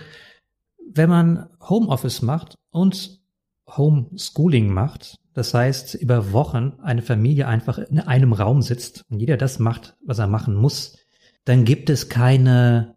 wenn 0.88 1.11
man 1.11 1.48
Homeoffice 1.61 2.22
macht 2.22 2.54
und 2.70 3.20
Homeschooling 3.66 4.72
macht, 4.72 5.19
das 5.35 5.55
heißt, 5.55 5.95
über 5.95 6.33
Wochen 6.33 6.75
eine 6.83 7.03
Familie 7.03 7.47
einfach 7.47 7.79
in 7.79 8.01
einem 8.01 8.33
Raum 8.33 8.62
sitzt 8.62 9.05
und 9.11 9.21
jeder 9.21 9.37
das 9.37 9.59
macht, 9.59 9.97
was 10.05 10.19
er 10.19 10.27
machen 10.27 10.55
muss, 10.55 10.99
dann 11.45 11.64
gibt 11.64 11.88
es 11.90 12.09
keine 12.09 12.97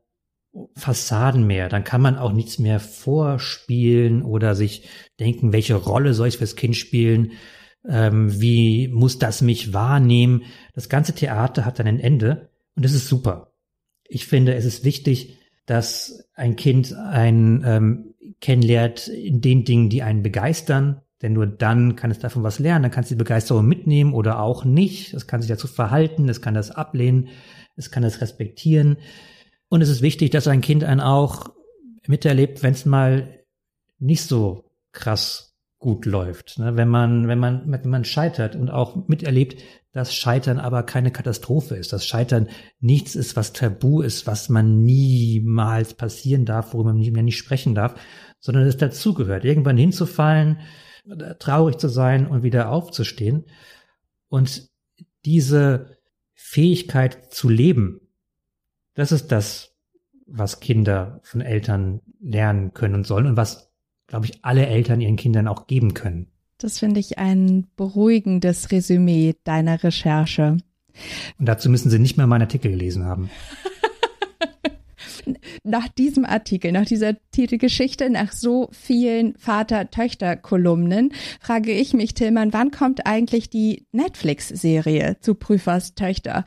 Fassaden 0.75 1.45
mehr. 1.47 1.69
Dann 1.69 1.83
kann 1.83 2.01
man 2.01 2.17
auch 2.17 2.31
nichts 2.31 2.59
mehr 2.59 2.79
vorspielen 2.79 4.23
oder 4.23 4.55
sich 4.55 4.87
denken, 5.19 5.53
welche 5.53 5.75
Rolle 5.75 6.13
soll 6.13 6.27
ich 6.27 6.37
fürs 6.37 6.55
Kind 6.55 6.75
spielen? 6.75 7.31
Ähm, 7.87 8.39
wie 8.39 8.87
muss 8.87 9.19
das 9.19 9.41
mich 9.41 9.73
wahrnehmen? 9.73 10.43
Das 10.73 10.89
ganze 10.89 11.13
Theater 11.13 11.65
hat 11.65 11.79
dann 11.79 11.87
ein 11.87 11.99
Ende 11.99 12.49
und 12.75 12.85
das 12.85 12.93
ist 12.93 13.07
super. 13.07 13.53
Ich 14.07 14.27
finde, 14.27 14.55
es 14.55 14.65
ist 14.65 14.83
wichtig, 14.83 15.37
dass 15.65 16.29
ein 16.33 16.55
Kind 16.55 16.93
ein 16.93 17.63
ähm, 17.65 18.13
kennenlernt 18.41 19.07
in 19.07 19.41
den 19.41 19.63
Dingen, 19.63 19.89
die 19.89 20.03
einen 20.03 20.23
begeistern, 20.23 21.01
denn 21.23 21.33
nur 21.33 21.47
dann 21.47 21.95
kann 21.95 22.11
es 22.11 22.19
davon 22.19 22.43
was 22.43 22.59
lernen, 22.59 22.83
dann 22.83 22.91
kann 22.91 23.03
es 23.03 23.09
die 23.09 23.15
Begeisterung 23.15 23.65
mitnehmen 23.65 24.13
oder 24.13 24.39
auch 24.39 24.65
nicht. 24.65 25.13
Es 25.13 25.25
kann 25.25 25.41
sich 25.41 25.49
dazu 25.49 25.67
verhalten, 25.67 26.29
es 26.29 26.41
kann 26.41 26.53
das 26.53 26.69
ablehnen, 26.69 27.29
es 27.77 27.89
kann 27.89 28.03
das 28.03 28.21
respektieren. 28.21 28.97
Und 29.69 29.81
es 29.81 29.89
ist 29.89 30.01
wichtig, 30.01 30.29
dass 30.31 30.47
ein 30.47 30.61
Kind 30.61 30.83
einen 30.83 31.01
auch 31.01 31.49
miterlebt, 32.05 32.61
wenn 32.61 32.73
es 32.73 32.85
mal 32.85 33.39
nicht 33.99 34.23
so 34.23 34.65
krass 34.91 35.55
gut 35.79 36.05
läuft. 36.05 36.59
Ne? 36.59 36.75
Wenn 36.75 36.89
man, 36.89 37.27
wenn 37.27 37.39
man, 37.39 37.63
wenn 37.71 37.89
man 37.89 38.05
scheitert 38.05 38.55
und 38.55 38.69
auch 38.69 39.07
miterlebt, 39.07 39.61
dass 39.93 40.13
Scheitern 40.13 40.59
aber 40.59 40.83
keine 40.83 41.11
Katastrophe 41.11 41.75
ist, 41.75 41.93
dass 41.93 42.05
Scheitern 42.05 42.49
nichts 42.79 43.15
ist, 43.15 43.35
was 43.35 43.53
tabu 43.53 44.01
ist, 44.01 44.27
was 44.27 44.49
man 44.49 44.83
niemals 44.83 45.93
passieren 45.93 46.45
darf, 46.45 46.73
worüber 46.73 46.93
man 46.93 47.25
nicht 47.25 47.37
sprechen 47.37 47.75
darf, 47.75 47.95
sondern 48.39 48.65
es 48.65 48.75
dazugehört, 48.75 49.45
irgendwann 49.45 49.77
hinzufallen, 49.77 50.59
traurig 51.39 51.77
zu 51.77 51.87
sein 51.87 52.27
und 52.27 52.43
wieder 52.43 52.69
aufzustehen. 52.69 53.45
Und 54.29 54.69
diese 55.25 55.97
Fähigkeit 56.33 57.33
zu 57.33 57.49
leben, 57.49 58.01
das 58.93 59.11
ist 59.11 59.31
das, 59.31 59.75
was 60.25 60.59
Kinder 60.59 61.19
von 61.23 61.41
Eltern 61.41 62.01
lernen 62.19 62.73
können 62.73 62.95
und 62.95 63.07
sollen 63.07 63.27
und 63.27 63.37
was, 63.37 63.71
glaube 64.07 64.25
ich, 64.25 64.43
alle 64.43 64.65
Eltern 64.67 65.01
ihren 65.01 65.15
Kindern 65.15 65.47
auch 65.47 65.67
geben 65.67 65.93
können. 65.93 66.27
Das 66.57 66.79
finde 66.79 66.99
ich 66.99 67.17
ein 67.17 67.67
beruhigendes 67.75 68.71
Resümee 68.71 69.35
deiner 69.43 69.83
Recherche. 69.83 70.57
Und 71.37 71.45
dazu 71.45 71.69
müssen 71.69 71.89
Sie 71.89 71.99
nicht 71.99 72.17
mehr 72.17 72.27
meinen 72.27 72.43
Artikel 72.43 72.71
gelesen 72.71 73.03
haben. 73.03 73.29
nach 75.63 75.87
diesem 75.87 76.25
Artikel, 76.25 76.71
nach 76.71 76.85
dieser 76.85 77.15
Titelgeschichte, 77.31 78.09
nach 78.09 78.31
so 78.31 78.69
vielen 78.71 79.35
Vater-Töchter-Kolumnen, 79.37 81.13
frage 81.39 81.71
ich 81.71 81.93
mich, 81.93 82.13
Tillmann, 82.13 82.53
wann 82.53 82.71
kommt 82.71 83.05
eigentlich 83.05 83.49
die 83.49 83.85
Netflix-Serie 83.91 85.17
zu 85.19 85.35
Prüfers 85.35 85.95
Töchter? 85.95 86.45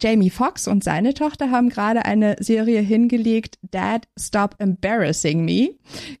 Jamie 0.00 0.30
Foxx 0.30 0.68
und 0.68 0.84
seine 0.84 1.14
Tochter 1.14 1.50
haben 1.50 1.68
gerade 1.68 2.04
eine 2.04 2.36
Serie 2.40 2.80
hingelegt, 2.80 3.58
Dad, 3.62 4.08
Stop 4.18 4.56
Embarrassing 4.58 5.44
Me. 5.44 5.70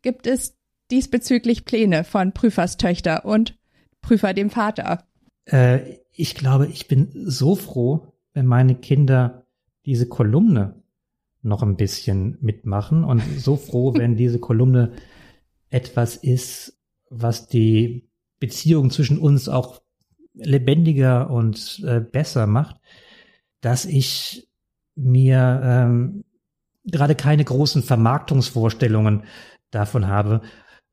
Gibt 0.02 0.26
es 0.26 0.56
diesbezüglich 0.90 1.64
Pläne 1.64 2.04
von 2.04 2.32
Prüfers 2.32 2.76
Töchter 2.76 3.24
und 3.24 3.58
Prüfer 4.00 4.34
dem 4.34 4.50
Vater? 4.50 5.04
Äh, 5.44 5.98
ich 6.12 6.34
glaube, 6.34 6.66
ich 6.66 6.88
bin 6.88 7.10
so 7.12 7.54
froh, 7.54 8.12
wenn 8.32 8.46
meine 8.46 8.74
Kinder 8.74 9.46
diese 9.86 10.08
Kolumne 10.08 10.77
noch 11.48 11.62
ein 11.62 11.76
bisschen 11.76 12.38
mitmachen 12.40 13.04
und 13.04 13.22
so 13.38 13.56
froh, 13.56 13.94
wenn 13.96 14.16
diese 14.16 14.38
Kolumne 14.38 14.92
etwas 15.70 16.16
ist, 16.16 16.78
was 17.10 17.48
die 17.48 18.08
Beziehung 18.38 18.90
zwischen 18.90 19.18
uns 19.18 19.48
auch 19.48 19.82
lebendiger 20.34 21.30
und 21.30 21.82
äh, 21.84 22.00
besser 22.00 22.46
macht, 22.46 22.76
dass 23.60 23.84
ich 23.84 24.48
mir 24.94 25.60
ähm, 25.64 26.24
gerade 26.84 27.14
keine 27.14 27.44
großen 27.44 27.82
Vermarktungsvorstellungen 27.82 29.24
davon 29.70 30.06
habe, 30.06 30.42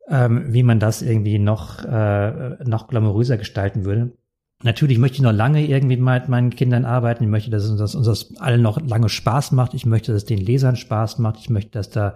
ähm, 0.08 0.54
wie 0.54 0.63
man 0.63 0.80
das 0.80 1.02
irgendwie 1.02 1.39
noch, 1.39 1.84
äh, 1.84 2.63
noch 2.63 2.88
glamouröser 2.88 3.38
gestalten 3.38 3.86
würde. 3.86 4.18
Natürlich 4.65 4.97
möchte 4.97 5.17
ich 5.17 5.21
noch 5.21 5.32
lange 5.32 5.63
irgendwie 5.63 5.95
mit 5.95 6.28
meinen 6.28 6.49
Kindern 6.49 6.86
arbeiten. 6.86 7.23
Ich 7.23 7.30
möchte, 7.30 7.51
dass 7.51 7.69
uns 7.69 7.78
das, 7.78 7.93
uns 7.93 8.08
das 8.08 8.36
allen 8.38 8.63
noch 8.63 8.82
lange 8.82 9.10
Spaß 9.10 9.51
macht. 9.51 9.75
Ich 9.75 9.86
möchte, 9.86 10.12
dass 10.12 10.23
es 10.23 10.28
den 10.28 10.39
Lesern 10.39 10.75
Spaß 10.75 11.19
macht. 11.19 11.38
Ich 11.39 11.51
möchte, 11.51 11.69
dass 11.69 11.91
da 11.91 12.15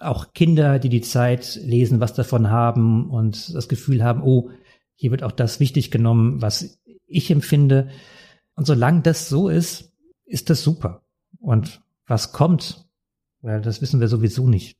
auch 0.00 0.32
Kinder, 0.32 0.80
die 0.80 0.88
die 0.88 1.02
Zeit 1.02 1.60
lesen, 1.62 2.00
was 2.00 2.14
davon 2.14 2.50
haben 2.50 3.08
und 3.08 3.54
das 3.54 3.68
Gefühl 3.68 4.02
haben, 4.02 4.24
oh, 4.24 4.50
hier 4.96 5.12
wird 5.12 5.22
auch 5.22 5.30
das 5.30 5.60
wichtig 5.60 5.92
genommen, 5.92 6.42
was 6.42 6.80
ich 7.06 7.30
empfinde. 7.30 7.90
Und 8.56 8.66
solange 8.66 9.02
das 9.02 9.28
so 9.28 9.48
ist, 9.48 9.92
ist 10.24 10.50
das 10.50 10.64
super. 10.64 11.02
Und 11.38 11.80
was 12.08 12.32
kommt, 12.32 12.88
weil 13.40 13.60
das 13.60 13.80
wissen 13.80 14.00
wir 14.00 14.08
sowieso 14.08 14.48
nicht. 14.48 14.78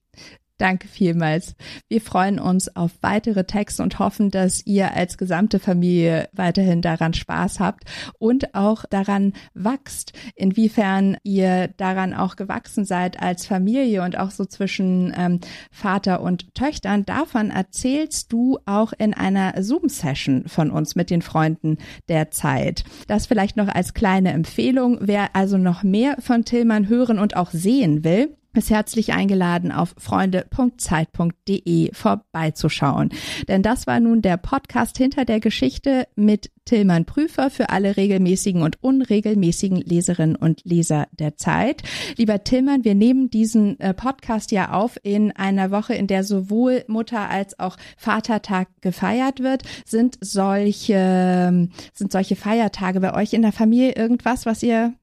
Danke 0.62 0.87
vielmals. 0.87 1.57
Wir 1.88 2.01
freuen 2.01 2.38
uns 2.38 2.77
auf 2.77 2.92
weitere 3.01 3.42
Texte 3.42 3.83
und 3.83 3.98
hoffen, 3.98 4.31
dass 4.31 4.64
ihr 4.64 4.94
als 4.94 5.18
gesamte 5.18 5.59
Familie 5.59 6.29
weiterhin 6.33 6.83
daran 6.83 7.14
Spaß 7.14 7.59
habt 7.59 7.83
und 8.20 8.55
auch 8.55 8.85
daran 8.88 9.33
wachst, 9.55 10.12
inwiefern 10.37 11.16
ihr 11.25 11.66
daran 11.79 12.14
auch 12.14 12.37
gewachsen 12.37 12.85
seid 12.85 13.20
als 13.20 13.44
Familie 13.44 14.05
und 14.05 14.16
auch 14.16 14.31
so 14.31 14.44
zwischen 14.44 15.12
ähm, 15.16 15.40
Vater 15.72 16.20
und 16.20 16.55
Töchtern. 16.55 17.05
Davon 17.05 17.51
erzählst 17.51 18.33
du 18.33 18.61
auch 18.64 18.92
in 18.96 19.14
einer 19.14 19.61
Zoom-Session 19.61 20.44
von 20.46 20.70
uns 20.70 20.94
mit 20.94 21.11
den 21.11 21.22
Freunden 21.22 21.79
der 22.09 22.31
Zeit. 22.31 22.85
Das 23.09 23.27
vielleicht 23.27 23.57
noch 23.57 23.66
als 23.66 23.94
kleine 23.94 24.31
Empfehlung. 24.31 24.98
Wer 25.01 25.35
also 25.35 25.59
noch 25.59 25.83
mehr 25.83 26.18
von 26.20 26.44
Tillmann 26.44 26.88
hören 26.88 27.18
und 27.18 27.35
auch 27.35 27.51
sehen 27.51 28.05
will, 28.05 28.37
ist 28.54 28.70
herzlich 28.70 29.12
eingeladen, 29.12 29.72
auf 29.72 29.94
freunde.zeit.de 29.98 31.94
vorbeizuschauen. 31.94 33.10
Denn 33.48 33.62
das 33.62 33.86
war 33.86 33.98
nun 34.00 34.22
der 34.22 34.36
Podcast 34.36 34.98
hinter 34.98 35.24
der 35.24 35.40
Geschichte 35.40 36.06
mit 36.16 36.50
Tillmann 36.64 37.04
Prüfer 37.04 37.50
für 37.50 37.70
alle 37.70 37.96
regelmäßigen 37.96 38.62
und 38.62 38.82
unregelmäßigen 38.82 39.78
Leserinnen 39.78 40.36
und 40.36 40.60
Leser 40.64 41.08
der 41.12 41.36
Zeit. 41.36 41.82
Lieber 42.16 42.44
Tillmann, 42.44 42.84
wir 42.84 42.94
nehmen 42.94 43.30
diesen 43.30 43.80
äh, 43.80 43.94
Podcast 43.94 44.52
ja 44.52 44.72
auf 44.72 44.98
in 45.02 45.32
einer 45.32 45.70
Woche, 45.70 45.94
in 45.94 46.06
der 46.06 46.22
sowohl 46.22 46.84
Mutter 46.86 47.28
als 47.30 47.58
auch 47.58 47.76
Vatertag 47.96 48.68
gefeiert 48.80 49.40
wird. 49.40 49.62
Sind 49.84 50.18
solche, 50.20 51.68
sind 51.92 52.12
solche 52.12 52.36
Feiertage 52.36 53.00
bei 53.00 53.14
euch 53.14 53.32
in 53.32 53.42
der 53.42 53.52
Familie 53.52 53.92
irgendwas, 53.92 54.46
was 54.46 54.62
ihr 54.62 54.94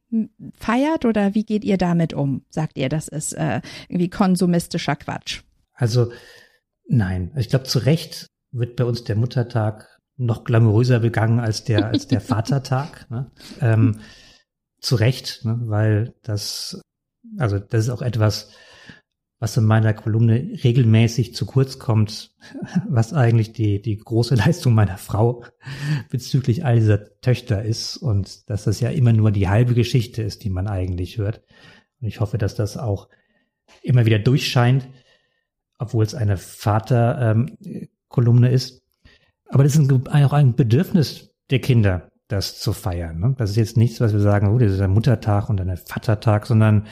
feiert 0.54 1.06
oder 1.06 1.36
wie 1.36 1.44
geht 1.44 1.64
ihr 1.64 1.78
damit 1.78 2.14
um? 2.14 2.44
Sagt 2.50 2.78
ihr, 2.78 2.90
das 2.90 3.08
ist 3.08 3.34
äh, 3.34 3.62
irgendwie 3.88 4.10
konsumistischer 4.10 4.96
Quatsch? 4.96 5.42
Also 5.74 6.12
nein, 6.88 7.32
ich 7.36 7.50
glaube 7.50 7.66
zu 7.66 7.80
Recht 7.80 8.28
wird 8.52 8.76
bei 8.76 8.86
uns 8.86 9.04
der 9.04 9.16
Muttertag 9.16 10.00
noch 10.18 10.44
glamouröser 10.44 11.00
begangen 11.00 11.40
als 11.40 11.64
der 11.64 11.88
als 11.88 12.08
der 12.08 12.22
Vatertag. 12.22 13.10
Ne? 13.10 13.32
Ähm, 13.62 14.00
zu 14.80 14.96
Recht, 14.96 15.42
ne? 15.44 15.60
weil 15.66 16.16
das 16.24 16.82
also 17.38 17.60
das 17.60 17.86
ist 17.86 17.90
auch 17.90 18.02
etwas, 18.02 18.50
was 19.40 19.56
in 19.56 19.64
meiner 19.64 19.94
Kolumne 19.94 20.60
regelmäßig 20.64 21.34
zu 21.34 21.46
kurz 21.46 21.80
kommt, 21.80 22.36
was 22.88 23.14
eigentlich 23.14 23.54
die, 23.54 23.82
die 23.82 23.98
große 23.98 24.36
Leistung 24.46 24.74
meiner 24.74 24.98
Frau 24.98 25.46
bezüglich 26.10 26.66
all 26.66 26.76
dieser 26.76 27.20
Töchter 27.22 27.64
ist 27.64 27.98
und 27.98 28.50
dass 28.50 28.66
das 28.66 28.82
ja 28.82 28.90
immer 28.90 29.14
nur 29.14 29.32
die 29.32 29.48
halbe 29.48 29.74
Geschichte 29.74 30.22
ist, 30.22 30.44
die 30.44 30.50
man 30.50 30.68
eigentlich 30.68 31.18
hört. 31.18 31.42
Und 32.02 32.08
ich 32.08 32.20
hoffe, 32.20 32.38
dass 32.38 32.56
das 32.56 32.78
auch 32.78 33.08
immer 33.82 34.06
wieder 34.06 34.20
durchscheint, 34.20 34.88
obwohl 35.78 36.04
es 36.04 36.16
eine 36.16 36.38
Vaterkolumne 36.38 38.50
ähm, 38.50 38.54
ist. 38.54 38.84
Aber 39.48 39.64
das 39.64 39.76
ist 39.76 39.92
auch 39.92 40.34
ein 40.34 40.56
Bedürfnis 40.56 41.34
der 41.50 41.60
Kinder, 41.60 42.12
das 42.28 42.60
zu 42.60 42.74
feiern. 42.74 43.20
Ne? 43.20 43.36
Das 43.38 43.52
ist 43.52 43.56
jetzt 43.56 43.78
nichts, 43.78 44.02
was 44.02 44.12
wir 44.12 44.20
sagen, 44.20 44.50
oh, 44.50 44.58
das 44.58 44.74
ist 44.74 44.82
ein 44.82 44.92
Muttertag 44.92 45.50
und 45.50 45.62
ein 45.62 45.78
Vatertag, 45.78 46.46
sondern 46.46 46.88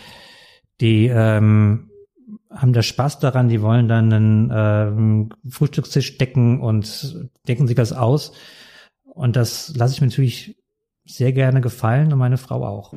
die 0.80 1.08
ähm, 1.08 1.90
haben 2.50 2.74
da 2.74 2.82
Spaß 2.82 3.20
daran, 3.20 3.50
die 3.50 3.62
wollen 3.62 3.88
dann 3.88 4.12
einen 4.12 4.52
ähm, 4.54 5.30
Frühstückstisch 5.50 6.18
decken 6.18 6.62
und 6.62 7.30
decken 7.48 7.68
sich 7.68 7.76
das 7.76 7.94
aus. 7.94 8.32
Und 9.04 9.36
das 9.36 9.76
lasse 9.76 9.94
ich 9.94 10.02
mir 10.02 10.08
natürlich 10.08 10.58
sehr 11.06 11.34
gerne 11.34 11.62
gefallen 11.62 12.12
und 12.12 12.20
meine 12.20 12.38
Frau 12.38 12.66
auch. 12.66 12.94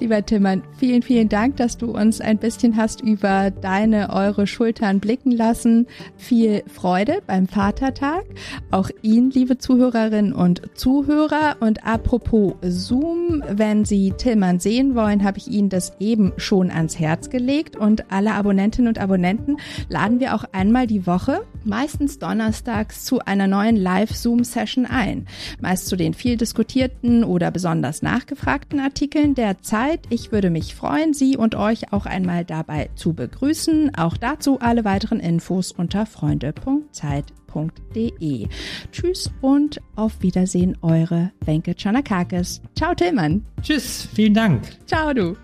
Lieber 0.00 0.24
Timmern, 0.24 0.62
vielen, 0.78 1.02
vielen 1.02 1.28
Dank, 1.28 1.56
dass 1.56 1.76
du 1.76 1.90
uns 1.90 2.20
ein 2.20 2.38
bisschen 2.38 2.76
hast 2.76 3.00
über 3.00 3.50
deine, 3.50 4.10
eure 4.10 4.46
Schultern 4.46 5.00
blicken 5.00 5.30
lassen. 5.30 5.86
Viel 6.16 6.62
Freude 6.66 7.22
beim 7.26 7.46
Vatertag. 7.46 8.24
Auch 8.70 8.90
Ihnen, 9.02 9.30
liebe 9.30 9.58
Zuhörerinnen 9.58 10.32
und 10.32 10.62
Zuhörer. 10.74 11.56
Und 11.60 11.86
apropos 11.86 12.54
Zoom, 12.62 13.42
wenn 13.48 13.84
Sie 13.84 14.12
Tillmann 14.16 14.60
sehen 14.60 14.94
wollen, 14.94 15.24
habe 15.24 15.38
ich 15.38 15.48
Ihnen 15.48 15.68
das 15.68 15.92
eben 16.00 16.32
schon 16.36 16.70
ans 16.70 16.98
Herz 16.98 17.30
gelegt. 17.30 17.76
Und 17.76 18.10
alle 18.10 18.32
Abonnentinnen 18.34 18.88
und 18.88 18.98
Abonnenten 18.98 19.56
laden 19.88 20.20
wir 20.20 20.34
auch 20.34 20.44
einmal 20.52 20.86
die 20.86 21.06
Woche, 21.06 21.42
meistens 21.64 22.18
donnerstags, 22.18 23.04
zu 23.04 23.20
einer 23.20 23.46
neuen 23.46 23.76
Live-Zoom-Session 23.76 24.86
ein. 24.86 25.26
Meist 25.60 25.86
zu 25.86 25.96
den 25.96 26.14
viel 26.14 26.36
diskutierten 26.36 27.24
oder 27.24 27.50
besonders 27.50 28.02
nachgefragten 28.02 28.80
Artikeln 28.80 29.34
der 29.42 29.60
Zeit. 29.60 30.00
Ich 30.08 30.30
würde 30.30 30.50
mich 30.50 30.76
freuen, 30.76 31.14
Sie 31.14 31.36
und 31.36 31.56
euch 31.56 31.92
auch 31.92 32.06
einmal 32.06 32.44
dabei 32.44 32.90
zu 32.94 33.12
begrüßen. 33.12 33.96
Auch 33.96 34.16
dazu 34.16 34.60
alle 34.60 34.84
weiteren 34.84 35.18
Infos 35.18 35.72
unter 35.72 36.06
freunde.zeit.de. 36.06 38.46
Tschüss 38.92 39.32
und 39.40 39.80
auf 39.96 40.22
Wiedersehen, 40.22 40.78
eure 40.80 41.32
Wenke 41.44 41.74
Chanakakis. 41.76 42.62
Ciao 42.76 42.94
Tillmann. 42.94 43.44
Tschüss, 43.62 44.08
vielen 44.14 44.34
Dank. 44.34 44.62
Ciao 44.86 45.12
du. 45.12 45.34